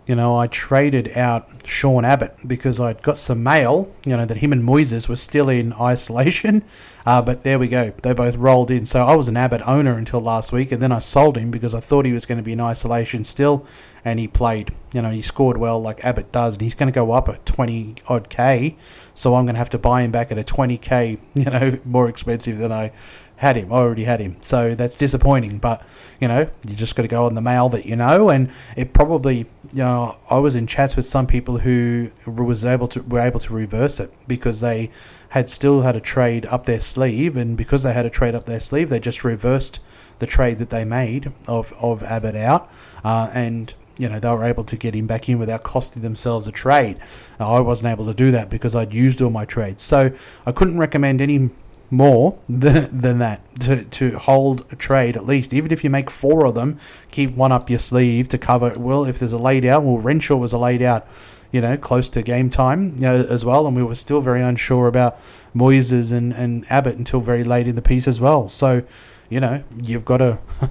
you 0.06 0.14
know, 0.14 0.38
I 0.38 0.46
traded 0.46 1.16
out 1.18 1.48
Sean 1.66 2.04
Abbott 2.04 2.36
because 2.46 2.78
I'd 2.78 3.02
got 3.02 3.18
some 3.18 3.42
mail, 3.42 3.92
you 4.04 4.16
know, 4.16 4.24
that 4.24 4.36
him 4.36 4.52
and 4.52 4.62
Moises 4.62 5.08
were 5.08 5.16
still 5.16 5.48
in 5.48 5.72
isolation. 5.80 6.62
Uh, 7.04 7.20
but 7.20 7.42
there 7.42 7.58
we 7.58 7.66
go. 7.66 7.92
They 8.02 8.12
both 8.12 8.36
rolled 8.36 8.70
in. 8.70 8.86
So 8.86 9.04
I 9.04 9.16
was 9.16 9.26
an 9.26 9.36
Abbott 9.36 9.62
owner 9.66 9.98
until 9.98 10.20
last 10.20 10.52
week, 10.52 10.70
and 10.70 10.80
then 10.80 10.92
I 10.92 11.00
sold 11.00 11.36
him 11.36 11.50
because 11.50 11.74
I 11.74 11.80
thought 11.80 12.04
he 12.04 12.12
was 12.12 12.26
going 12.26 12.38
to 12.38 12.44
be 12.44 12.52
in 12.52 12.60
isolation 12.60 13.24
still, 13.24 13.66
and 14.04 14.20
he 14.20 14.28
played. 14.28 14.72
You 14.92 15.02
know, 15.02 15.10
he 15.10 15.22
scored 15.22 15.58
well 15.58 15.80
like 15.80 16.04
Abbott 16.04 16.30
does, 16.30 16.54
and 16.54 16.62
he's 16.62 16.74
going 16.74 16.92
to 16.92 16.94
go 16.94 17.10
up 17.12 17.28
a 17.28 17.38
20 17.38 17.96
odd 18.08 18.28
K. 18.28 18.76
So 19.14 19.34
I'm 19.34 19.44
going 19.44 19.54
to 19.54 19.58
have 19.58 19.70
to 19.70 19.78
buy 19.78 20.02
him 20.02 20.12
back 20.12 20.30
at 20.30 20.38
a 20.38 20.44
20K, 20.44 21.18
you 21.34 21.44
know, 21.44 21.78
more 21.84 22.08
expensive 22.08 22.58
than 22.58 22.70
I 22.70 22.92
had 23.36 23.56
him. 23.56 23.72
I 23.72 23.76
already 23.76 24.04
had 24.04 24.20
him. 24.20 24.36
So 24.40 24.74
that's 24.74 24.94
disappointing. 24.94 25.58
But, 25.58 25.86
you 26.20 26.28
know, 26.28 26.48
you 26.66 26.74
just 26.74 26.96
got 26.96 27.02
to 27.02 27.08
go 27.08 27.26
on 27.26 27.34
the 27.34 27.40
mail 27.40 27.68
that 27.70 27.86
you 27.86 27.96
know. 27.96 28.28
And 28.28 28.50
it 28.76 28.92
probably, 28.92 29.46
you 29.72 29.82
know, 29.82 30.16
I 30.30 30.38
was 30.38 30.54
in 30.54 30.66
chats 30.66 30.96
with 30.96 31.06
some 31.06 31.26
people 31.26 31.58
who 31.58 32.10
was 32.26 32.64
able 32.64 32.88
to 32.88 33.02
were 33.02 33.20
able 33.20 33.40
to 33.40 33.52
reverse 33.52 34.00
it 34.00 34.12
because 34.26 34.60
they 34.60 34.90
had 35.30 35.50
still 35.50 35.82
had 35.82 35.96
a 35.96 36.00
trade 36.00 36.46
up 36.46 36.64
their 36.64 36.80
sleeve, 36.80 37.36
and 37.36 37.56
because 37.56 37.82
they 37.82 37.92
had 37.92 38.06
a 38.06 38.10
trade 38.10 38.34
up 38.34 38.46
their 38.46 38.60
sleeve, 38.60 38.88
they 38.88 39.00
just 39.00 39.24
reversed 39.24 39.80
the 40.18 40.26
trade 40.26 40.58
that 40.58 40.70
they 40.70 40.84
made 40.84 41.32
of 41.46 41.72
of 41.74 42.02
Abbott 42.02 42.36
out, 42.36 42.70
uh, 43.04 43.30
and 43.34 43.74
you 43.98 44.08
know 44.08 44.18
they 44.18 44.30
were 44.30 44.44
able 44.44 44.64
to 44.64 44.76
get 44.76 44.94
him 44.94 45.06
back 45.06 45.28
in 45.28 45.38
without 45.38 45.62
costing 45.62 46.02
themselves 46.02 46.46
a 46.46 46.52
trade. 46.52 46.96
I 47.38 47.60
wasn't 47.60 47.92
able 47.92 48.06
to 48.06 48.14
do 48.14 48.30
that 48.30 48.48
because 48.48 48.74
I'd 48.74 48.94
used 48.94 49.20
all 49.20 49.30
my 49.30 49.44
trades, 49.44 49.82
so 49.82 50.12
I 50.46 50.52
couldn't 50.52 50.78
recommend 50.78 51.20
any 51.20 51.50
more 51.90 52.38
than, 52.48 52.98
than 52.98 53.18
that 53.18 53.40
to, 53.60 53.84
to 53.84 54.18
hold 54.18 54.64
a 54.70 54.76
trade 54.76 55.16
at 55.16 55.26
least. 55.26 55.54
Even 55.54 55.72
if 55.72 55.84
you 55.84 55.90
make 55.90 56.10
four 56.10 56.46
of 56.46 56.54
them 56.54 56.78
keep 57.10 57.34
one 57.34 57.52
up 57.52 57.70
your 57.70 57.78
sleeve 57.78 58.28
to 58.28 58.38
cover 58.38 58.74
well 58.76 59.04
if 59.04 59.18
there's 59.18 59.32
a 59.32 59.38
laid 59.38 59.64
out 59.64 59.82
well 59.82 59.98
Renshaw 59.98 60.36
was 60.36 60.52
a 60.52 60.58
laid 60.58 60.82
out 60.82 61.06
you 61.52 61.60
know 61.60 61.76
close 61.76 62.08
to 62.10 62.22
game 62.22 62.50
time 62.50 62.94
you 62.96 63.02
know, 63.02 63.26
as 63.28 63.44
well 63.44 63.66
and 63.66 63.76
we 63.76 63.82
were 63.82 63.94
still 63.94 64.20
very 64.20 64.42
unsure 64.42 64.88
about 64.88 65.18
Moises 65.54 66.12
and, 66.12 66.32
and 66.32 66.64
Abbott 66.70 66.96
until 66.96 67.20
very 67.20 67.44
late 67.44 67.66
in 67.66 67.76
the 67.76 67.82
piece 67.82 68.08
as 68.08 68.20
well. 68.20 68.48
So 68.48 68.82
you 69.28 69.40
know 69.40 69.62
you've 69.76 70.04
got 70.04 70.18
to 70.18 70.38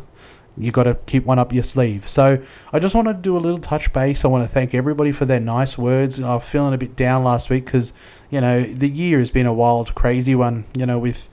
you 0.58 0.72
got 0.72 0.84
to 0.84 0.96
keep 1.06 1.26
one 1.26 1.40
up 1.40 1.54
your 1.54 1.64
sleeve. 1.64 2.08
So 2.08 2.42
I 2.72 2.80
just 2.80 2.96
wanted 2.96 3.14
to 3.14 3.22
do 3.22 3.38
a 3.38 3.40
little 3.40 3.60
touch 3.60 3.92
base. 3.92 4.24
I 4.24 4.28
want 4.28 4.48
to 4.48 4.54
thank 4.54 4.74
everybody 4.74 5.12
for 5.12 5.26
their 5.26 5.40
nice 5.40 5.78
words. 5.78 6.20
I 6.20 6.36
was 6.36 6.50
feeling 6.50 6.74
a 6.74 6.78
bit 6.78 6.96
down 6.96 7.24
last 7.24 7.50
week 7.50 7.66
because 7.66 7.94
you 8.30 8.42
know 8.42 8.64
the 8.64 8.90
year 8.90 9.20
has 9.20 9.32
been 9.32 9.46
a 9.46 9.54
wild, 9.54 9.96
crazy 9.96 10.36
one. 10.36 10.66
You 10.76 10.86
know, 10.86 11.00
with 11.00 11.30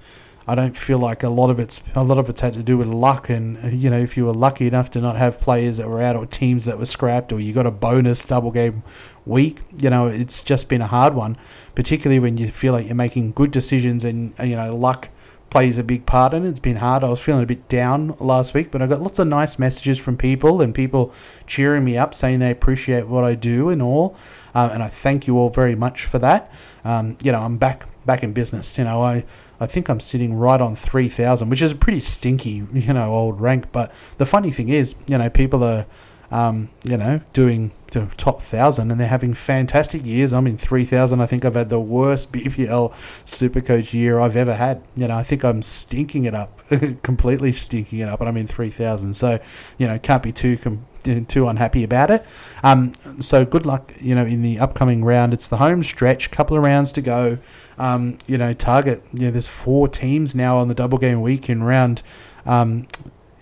I 0.47 0.57
don't 0.57 0.77
feel 0.77 0.99
like 0.99 1.23
a 1.23 1.29
lot 1.29 1.51
of 1.51 1.61
it's 1.61 1.83
a 1.95 2.03
lot 2.03 2.19
of 2.19 2.29
it's 2.29 2.41
had 2.41 2.55
to 2.55 2.63
do 2.63 2.77
with 2.77 2.89
luck, 2.89 3.29
and 3.29 3.81
you 3.81 3.91
know 3.91 3.99
if 3.99 4.17
you 4.17 4.27
were 4.27 4.35
lucky 4.35 4.67
enough 4.67 4.91
to 4.93 5.01
not 5.01 5.17
have 5.17 5.39
players 5.39 5.77
that 5.77 5.89
were 5.89 6.03
out 6.03 6.17
or 6.17 6.27
teams 6.27 6.65
that 6.65 6.79
were 6.79 6.87
scrapped, 6.87 7.33
or 7.33 7.39
you 7.39 7.53
got 7.53 7.67
a 7.67 7.71
bonus 7.71 8.25
double 8.25 8.51
game 8.51 8.83
week, 9.25 9.61
you 9.79 9.89
know 9.89 10.09
it's 10.09 10.43
just 10.43 10.69
been 10.69 10.81
a 10.81 10.89
hard 10.89 11.15
one, 11.15 11.37
particularly 11.77 12.19
when 12.19 12.39
you 12.39 12.51
feel 12.51 12.73
like 12.73 12.87
you're 12.87 12.95
making 12.95 13.33
good 13.33 13.53
decisions 13.53 14.05
and 14.05 14.35
you 14.43 14.57
know 14.57 14.77
luck 14.77 15.09
plays 15.53 15.77
a 15.77 15.85
big 15.85 16.07
part 16.07 16.33
in 16.33 16.47
it. 16.47 16.49
It's 16.49 16.61
been 16.61 16.77
hard. 16.77 17.05
I 17.05 17.11
was 17.11 17.21
feeling 17.21 17.43
a 17.43 17.47
bit 17.47 17.69
down 17.69 18.17
last 18.19 18.55
week, 18.55 18.71
but 18.71 18.81
I 18.81 18.87
got 18.87 19.03
lots 19.03 19.19
of 19.19 19.27
nice 19.27 19.59
messages 19.59 19.99
from 19.99 20.17
people 20.17 20.63
and 20.63 20.75
people 20.75 21.13
cheering 21.47 21.85
me 21.85 21.99
up, 21.99 22.15
saying 22.15 22.39
they 22.39 22.51
appreciate 22.51 23.07
what 23.07 23.23
I 23.23 23.35
do 23.35 23.69
and 23.69 23.83
all. 23.83 24.17
Um, 24.55 24.71
and 24.71 24.83
I 24.83 24.89
thank 24.89 25.27
you 25.27 25.37
all 25.37 25.51
very 25.51 25.75
much 25.75 26.07
for 26.07 26.19
that. 26.21 26.51
Um, 26.87 27.19
you 27.23 27.33
know, 27.33 27.43
I'm 27.43 27.59
back 27.59 27.87
back 28.07 28.23
in 28.23 28.33
business. 28.33 28.79
You 28.79 28.85
know, 28.85 29.03
I 29.03 29.27
I 29.61 29.67
think 29.67 29.91
I'm 29.91 30.01
sitting 30.01 30.33
right 30.33 30.59
on 30.59 30.75
three 30.75 31.11
thousand, 31.11 31.51
which 31.51 31.61
is 31.61 31.73
a 31.73 31.77
pretty 31.77 32.01
stinky, 32.01 32.67
you 32.73 32.95
know, 32.95 33.11
old 33.11 33.39
rank. 33.39 33.73
But 33.73 33.93
the 34.17 34.25
funny 34.25 34.53
thing 34.53 34.71
is, 34.71 34.95
you 35.07 35.19
know, 35.19 35.29
people 35.29 35.63
are 35.63 35.85
um, 36.31 36.71
you 36.83 36.97
know, 36.97 37.21
doing 37.35 37.73
the 38.01 38.15
top 38.17 38.43
thousand, 38.43 38.91
and 38.91 39.01
they're 39.01 39.09
having 39.09 39.35
fantastic 39.35 40.05
years. 40.05 40.33
I'm 40.33 40.47
in 40.47 40.57
three 40.57 40.85
thousand. 40.85 41.21
I 41.21 41.27
think 41.27 41.45
I've 41.45 41.55
had 41.55 41.69
the 41.69 41.81
worst 41.81 42.33
BBL 42.33 42.93
Supercoach 43.25 43.93
year 43.93 44.19
I've 44.21 44.37
ever 44.37 44.55
had. 44.55 44.83
You 44.97 45.09
know, 45.09 45.17
I 45.17 45.23
think 45.23 45.45
I'm 45.45 45.63
stinking 45.63 46.25
it 46.25 46.35
up, 46.35 46.61
completely 47.03 47.53
stinking 47.53 48.01
it 48.01 48.09
up, 48.09 48.21
and 48.21 48.29
I'm 48.29 48.37
in 48.37 48.47
three 48.47 48.71
thousand. 48.71 49.15
So, 49.15 49.39
you 49.79 49.87
know, 49.87 49.99
can't 49.99 50.23
be 50.23 50.33
too 50.33 50.57
com- 50.57 50.87
too 51.03 51.49
unhappy 51.49 51.85
about 51.85 52.11
it. 52.11 52.25
Um, 52.63 52.93
so 53.21 53.45
good 53.45 53.67
luck, 53.67 53.93
you 54.01 54.15
know, 54.15 54.25
in 54.25 54.43
the 54.43 54.59
upcoming 54.59 55.05
round. 55.05 55.35
It's 55.35 55.49
the 55.49 55.57
home 55.57 55.83
stretch, 55.83 56.31
couple 56.31 56.57
of 56.57 56.63
rounds 56.63 56.93
to 56.93 57.03
go. 57.03 57.39
Um, 57.79 58.19
you 58.27 58.39
know, 58.39 58.55
target. 58.55 59.03
You 59.13 59.27
know, 59.27 59.31
there's 59.33 59.49
four 59.49 59.89
teams 59.89 60.35
now 60.35 60.57
on 60.59 60.69
the 60.69 60.75
double 60.75 60.99
game 60.99 61.21
week 61.21 61.49
in 61.49 61.63
round. 61.63 62.03
Um, 62.47 62.87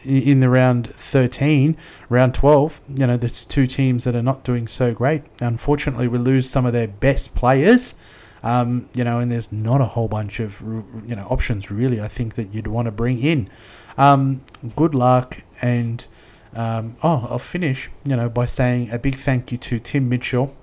in 0.05 0.41
the 0.41 0.49
round 0.49 0.89
13, 0.89 1.77
round 2.09 2.35
12, 2.35 2.81
you 2.89 3.07
know, 3.07 3.17
there's 3.17 3.45
two 3.45 3.67
teams 3.67 4.05
that 4.05 4.15
are 4.15 4.23
not 4.23 4.45
doing 4.45 4.67
so 4.67 4.95
great. 4.95 5.23
Unfortunately, 5.41 6.09
we 6.09 6.19
lose 6.19 6.49
some 6.49 6.65
of 6.67 6.73
their 6.73 6.89
best 6.89 7.35
players. 7.35 7.95
Um, 8.43 8.89
you 8.95 9.05
know, 9.05 9.19
and 9.19 9.31
there's 9.31 9.53
not 9.53 9.83
a 9.83 9.85
whole 9.87 10.09
bunch 10.09 10.41
of 10.41 10.63
you 11.07 11.15
know 11.15 11.27
options 11.29 11.71
really. 11.71 12.01
I 12.01 12.09
think 12.09 12.37
that 12.37 12.55
you'd 12.55 12.69
want 12.69 12.87
to 12.87 12.91
bring 12.91 13.19
in. 13.19 13.51
Um, 13.99 14.41
good 14.77 14.95
luck, 14.95 15.43
and 15.61 16.07
um, 16.55 16.97
oh, 17.03 17.27
I'll 17.29 17.39
finish 17.39 17.91
you 18.03 18.17
know 18.17 18.31
by 18.31 18.47
saying 18.47 18.91
a 18.93 18.99
big 18.99 19.17
thank 19.17 19.53
you 19.53 19.59
to 19.59 19.79
Tim 19.79 20.09
Mitchell, 20.09 20.57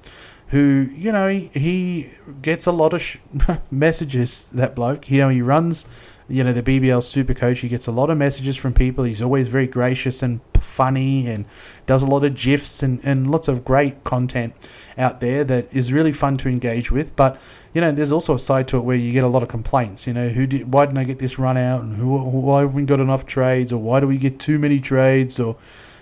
who 0.47 0.89
you 0.91 1.12
know 1.12 1.28
he, 1.28 1.52
he 1.54 2.13
gets 2.41 2.65
a 2.65 2.71
lot 2.71 2.93
of 2.95 3.02
sh- 3.04 3.17
messages. 3.71 4.45
That 4.52 4.73
bloke, 4.73 5.12
you 5.12 5.19
know, 5.19 5.30
he 5.30 5.43
runs 5.43 5.86
you 6.30 6.44
know 6.44 6.52
the 6.52 6.63
BBL 6.63 7.02
Super 7.04 7.34
Coach. 7.34 7.60
He 7.60 7.70
gets 7.70 7.88
a 7.88 7.92
lot 7.92 8.10
of 8.10 8.18
messages 8.18 8.58
from 8.58 8.74
people. 8.74 9.04
He's 9.04 9.22
always 9.22 9.48
very 9.48 9.68
gracious 9.68 10.22
and 10.22 10.42
funny, 10.60 11.28
and 11.28 11.46
does 11.86 12.04
a 12.04 12.08
lot 12.08 12.24
of 12.24 12.36
gifs 12.36 12.84
and, 12.84 13.00
and 13.04 13.32
lots 13.32 13.48
of 13.48 13.63
great 13.63 14.04
content 14.04 14.54
out 14.98 15.22
there 15.22 15.44
that 15.46 15.74
is 15.74 15.94
really 15.94 16.12
fun 16.12 16.38
to 16.38 16.50
engage 16.50 16.92
with. 16.92 17.16
But 17.16 17.40
you 17.74 17.82
know, 17.82 17.92
there's 17.92 18.12
also 18.12 18.36
a 18.36 18.40
side 18.40 18.68
to 18.70 18.78
it 18.78 18.82
where 18.82 18.96
you 18.96 19.13
get 19.13 19.24
a 19.24 19.28
lot 19.28 19.44
of 19.44 19.50
complaints. 19.50 20.08
You 20.08 20.13
know, 20.13 20.30
who 20.30 20.48
did? 20.48 20.74
Why 20.74 20.86
didn't 20.86 20.98
I 20.98 21.06
get 21.06 21.20
this 21.20 21.40
run 21.40 21.58
out? 21.58 21.82
And 21.82 21.96
who? 21.96 22.18
Why 22.18 22.62
haven't 22.62 22.76
we 22.76 22.86
got 22.86 23.00
enough 23.00 23.26
trades? 23.26 23.72
Or 23.72 23.82
why 23.82 24.00
do 24.00 24.08
we 24.08 24.18
get 24.18 24.40
too 24.40 24.60
many 24.60 24.80
trades? 24.80 25.40
Or 25.40 25.56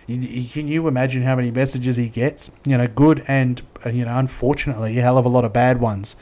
can 0.08 0.68
you 0.68 0.88
imagine 0.88 1.24
how 1.24 1.36
many 1.36 1.52
messages 1.52 1.98
he 1.98 2.10
gets? 2.10 2.52
You 2.66 2.78
know, 2.78 2.88
good 2.88 3.24
and 3.28 3.62
uh, 3.86 3.90
you 3.90 4.06
know, 4.06 4.18
unfortunately, 4.18 4.98
a 4.98 5.02
hell 5.02 5.20
of 5.20 5.26
a 5.26 5.30
lot 5.30 5.46
of 5.46 5.54
bad 5.54 5.80
ones 5.80 6.16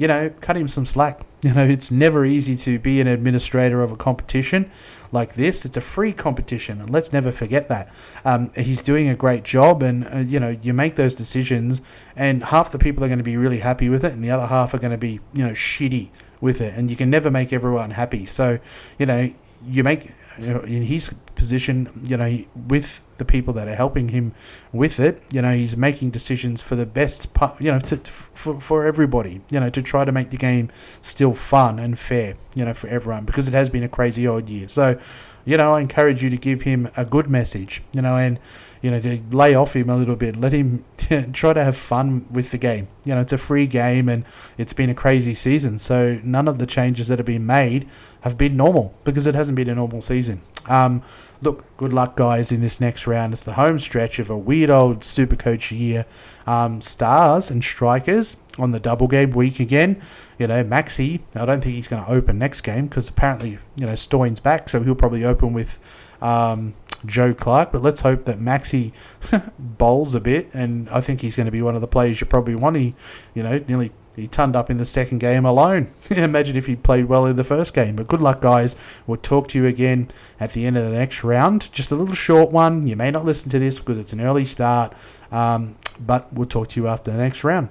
you 0.00 0.08
know, 0.08 0.30
cut 0.40 0.56
him 0.56 0.66
some 0.66 0.86
slack. 0.86 1.20
You 1.42 1.54
know, 1.54 1.64
it's 1.64 1.90
never 1.90 2.26
easy 2.26 2.54
to 2.54 2.78
be 2.78 3.00
an 3.00 3.06
administrator 3.06 3.82
of 3.82 3.90
a 3.90 3.96
competition 3.96 4.70
like 5.10 5.36
this. 5.36 5.64
It's 5.64 5.78
a 5.78 5.80
free 5.80 6.12
competition, 6.12 6.82
and 6.82 6.90
let's 6.90 7.14
never 7.14 7.32
forget 7.32 7.70
that. 7.70 7.90
Um, 8.26 8.50
he's 8.54 8.82
doing 8.82 9.08
a 9.08 9.16
great 9.16 9.42
job, 9.42 9.82
and 9.82 10.06
uh, 10.06 10.18
you 10.18 10.38
know, 10.38 10.58
you 10.60 10.74
make 10.74 10.96
those 10.96 11.14
decisions, 11.14 11.80
and 12.14 12.44
half 12.44 12.70
the 12.70 12.78
people 12.78 13.02
are 13.02 13.08
going 13.08 13.20
to 13.20 13.24
be 13.24 13.38
really 13.38 13.60
happy 13.60 13.88
with 13.88 14.04
it, 14.04 14.12
and 14.12 14.22
the 14.22 14.30
other 14.30 14.48
half 14.48 14.74
are 14.74 14.78
going 14.78 14.90
to 14.90 14.98
be, 14.98 15.20
you 15.32 15.46
know, 15.46 15.52
shitty 15.52 16.10
with 16.42 16.60
it, 16.60 16.74
and 16.76 16.90
you 16.90 16.96
can 16.96 17.08
never 17.08 17.30
make 17.30 17.54
everyone 17.54 17.92
happy. 17.92 18.26
So, 18.26 18.58
you 18.98 19.06
know, 19.06 19.32
you 19.64 19.82
make 19.82 20.12
Uh, 20.40 20.60
in 20.62 20.82
his 20.82 21.14
position, 21.34 21.90
you 22.02 22.16
know, 22.16 22.44
with 22.54 23.02
the 23.18 23.24
people 23.24 23.52
that 23.54 23.68
are 23.68 23.74
helping 23.74 24.08
him 24.08 24.34
with 24.72 24.98
it, 24.98 25.22
you 25.30 25.42
know, 25.42 25.52
he's 25.52 25.76
making 25.76 26.10
decisions 26.10 26.62
for 26.62 26.76
the 26.76 26.86
best, 26.86 27.34
part, 27.34 27.60
you 27.60 27.70
know, 27.70 27.78
to, 27.78 27.96
for, 27.98 28.60
for 28.60 28.86
everybody, 28.86 29.42
you 29.50 29.60
know, 29.60 29.68
to 29.68 29.82
try 29.82 30.04
to 30.04 30.12
make 30.12 30.30
the 30.30 30.36
game 30.36 30.70
still 31.02 31.34
fun 31.34 31.78
and 31.78 31.98
fair, 31.98 32.34
you 32.54 32.64
know, 32.64 32.72
for 32.72 32.88
everyone 32.88 33.24
because 33.24 33.48
it 33.48 33.54
has 33.54 33.68
been 33.68 33.82
a 33.82 33.88
crazy 33.88 34.26
odd 34.26 34.48
year. 34.48 34.68
So, 34.68 34.98
you 35.44 35.56
know, 35.56 35.74
I 35.74 35.80
encourage 35.80 36.22
you 36.22 36.30
to 36.30 36.36
give 36.36 36.62
him 36.62 36.88
a 36.96 37.04
good 37.04 37.28
message, 37.28 37.82
you 37.92 38.00
know, 38.00 38.16
and 38.16 38.38
you 38.82 38.90
know, 38.90 39.00
to 39.00 39.20
lay 39.30 39.54
off 39.54 39.76
him 39.76 39.90
a 39.90 39.96
little 39.96 40.16
bit. 40.16 40.36
Let 40.36 40.52
him 40.52 40.84
try 41.32 41.52
to 41.52 41.64
have 41.64 41.76
fun 41.76 42.26
with 42.30 42.50
the 42.50 42.58
game. 42.58 42.88
You 43.04 43.14
know, 43.14 43.20
it's 43.20 43.32
a 43.32 43.38
free 43.38 43.66
game 43.66 44.08
and 44.08 44.24
it's 44.56 44.72
been 44.72 44.88
a 44.88 44.94
crazy 44.94 45.34
season. 45.34 45.78
So 45.78 46.18
none 46.22 46.48
of 46.48 46.58
the 46.58 46.66
changes 46.66 47.08
that 47.08 47.18
have 47.18 47.26
been 47.26 47.46
made 47.46 47.88
have 48.22 48.38
been 48.38 48.56
normal 48.56 48.94
because 49.04 49.26
it 49.26 49.34
hasn't 49.34 49.56
been 49.56 49.68
a 49.68 49.74
normal 49.74 50.00
season. 50.00 50.40
Um, 50.66 51.02
look, 51.42 51.64
good 51.76 51.92
luck, 51.92 52.16
guys, 52.16 52.52
in 52.52 52.60
this 52.60 52.80
next 52.80 53.06
round. 53.06 53.32
It's 53.32 53.44
the 53.44 53.54
home 53.54 53.78
stretch 53.78 54.18
of 54.18 54.30
a 54.30 54.36
weird 54.36 54.70
old 54.70 55.04
super 55.04 55.36
coach 55.36 55.70
year. 55.72 56.06
Um, 56.46 56.80
stars 56.80 57.50
and 57.50 57.62
strikers 57.62 58.38
on 58.58 58.72
the 58.72 58.80
double 58.80 59.08
game 59.08 59.30
week 59.32 59.60
again. 59.60 60.00
You 60.38 60.46
know, 60.46 60.64
Maxi, 60.64 61.20
I 61.34 61.44
don't 61.44 61.62
think 61.62 61.74
he's 61.74 61.88
going 61.88 62.04
to 62.04 62.10
open 62.10 62.38
next 62.38 62.62
game 62.62 62.86
because 62.86 63.08
apparently, 63.08 63.58
you 63.76 63.86
know, 63.86 63.94
Stoin's 63.94 64.40
back, 64.40 64.68
so 64.68 64.82
he'll 64.82 64.94
probably 64.94 65.24
open 65.24 65.52
with. 65.52 65.78
Um, 66.22 66.74
Joe 67.06 67.34
Clarke, 67.34 67.72
but 67.72 67.82
let's 67.82 68.00
hope 68.00 68.24
that 68.24 68.38
Maxi 68.38 68.92
bowls 69.58 70.14
a 70.14 70.20
bit, 70.20 70.48
and 70.52 70.88
I 70.90 71.00
think 71.00 71.20
he's 71.20 71.36
going 71.36 71.46
to 71.46 71.52
be 71.52 71.62
one 71.62 71.74
of 71.74 71.80
the 71.80 71.88
players 71.88 72.20
you 72.20 72.26
probably 72.26 72.54
want. 72.54 72.76
He, 72.76 72.94
you 73.34 73.42
know, 73.42 73.62
nearly 73.66 73.92
he 74.16 74.26
turned 74.26 74.56
up 74.56 74.70
in 74.70 74.76
the 74.76 74.84
second 74.84 75.18
game 75.18 75.44
alone. 75.44 75.92
Imagine 76.10 76.56
if 76.56 76.66
he 76.66 76.76
played 76.76 77.06
well 77.06 77.26
in 77.26 77.36
the 77.36 77.44
first 77.44 77.72
game. 77.72 77.96
But 77.96 78.08
good 78.08 78.20
luck, 78.20 78.40
guys. 78.40 78.76
We'll 79.06 79.18
talk 79.18 79.48
to 79.48 79.58
you 79.58 79.66
again 79.66 80.08
at 80.38 80.52
the 80.52 80.66
end 80.66 80.76
of 80.76 80.84
the 80.84 80.90
next 80.90 81.24
round. 81.24 81.72
Just 81.72 81.90
a 81.90 81.94
little 81.94 82.14
short 82.14 82.50
one. 82.50 82.86
You 82.86 82.96
may 82.96 83.10
not 83.10 83.24
listen 83.24 83.50
to 83.50 83.58
this 83.58 83.78
because 83.78 83.98
it's 83.98 84.12
an 84.12 84.20
early 84.20 84.44
start, 84.44 84.92
um, 85.30 85.76
but 85.98 86.32
we'll 86.32 86.48
talk 86.48 86.68
to 86.70 86.80
you 86.80 86.88
after 86.88 87.10
the 87.10 87.18
next 87.18 87.44
round. 87.44 87.68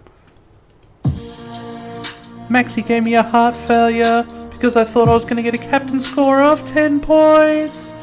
Maxi 2.50 2.86
gave 2.86 3.06
me 3.06 3.14
a 3.14 3.24
heart 3.24 3.56
failure 3.56 4.26
because 4.52 4.76
I 4.76 4.84
thought 4.84 5.08
I 5.08 5.14
was 5.14 5.24
going 5.24 5.36
to 5.36 5.44
get 5.44 5.54
a 5.54 5.64
captain 5.64 6.00
score 6.00 6.42
of 6.42 6.66
10 6.66 7.00
points. 7.00 7.94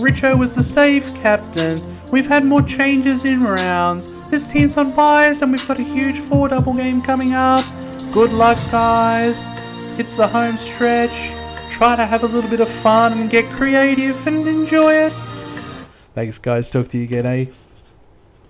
Richo 0.00 0.38
was 0.38 0.54
the 0.54 0.62
safe 0.62 1.14
captain. 1.22 1.78
We've 2.10 2.26
had 2.26 2.44
more 2.44 2.62
changes 2.62 3.24
in 3.24 3.42
rounds. 3.42 4.14
This 4.30 4.46
team's 4.46 4.76
on 4.76 4.92
buys 4.92 5.42
and 5.42 5.52
we've 5.52 5.66
got 5.68 5.78
a 5.78 5.82
huge 5.82 6.18
four 6.20 6.48
double 6.48 6.74
game 6.74 7.02
coming 7.02 7.34
up. 7.34 7.64
Good 8.12 8.32
luck, 8.32 8.58
guys. 8.70 9.52
It's 9.98 10.14
the 10.14 10.26
home 10.26 10.56
stretch. 10.56 11.32
Try 11.70 11.96
to 11.96 12.06
have 12.06 12.22
a 12.22 12.26
little 12.26 12.48
bit 12.48 12.60
of 12.60 12.68
fun 12.68 13.12
and 13.18 13.30
get 13.30 13.44
creative 13.50 14.26
and 14.26 14.46
enjoy 14.48 14.94
it. 14.94 15.12
Thanks, 16.14 16.38
guys. 16.38 16.68
Talk 16.68 16.88
to 16.88 16.98
you 16.98 17.04
again, 17.04 17.26
eh? 17.26 17.46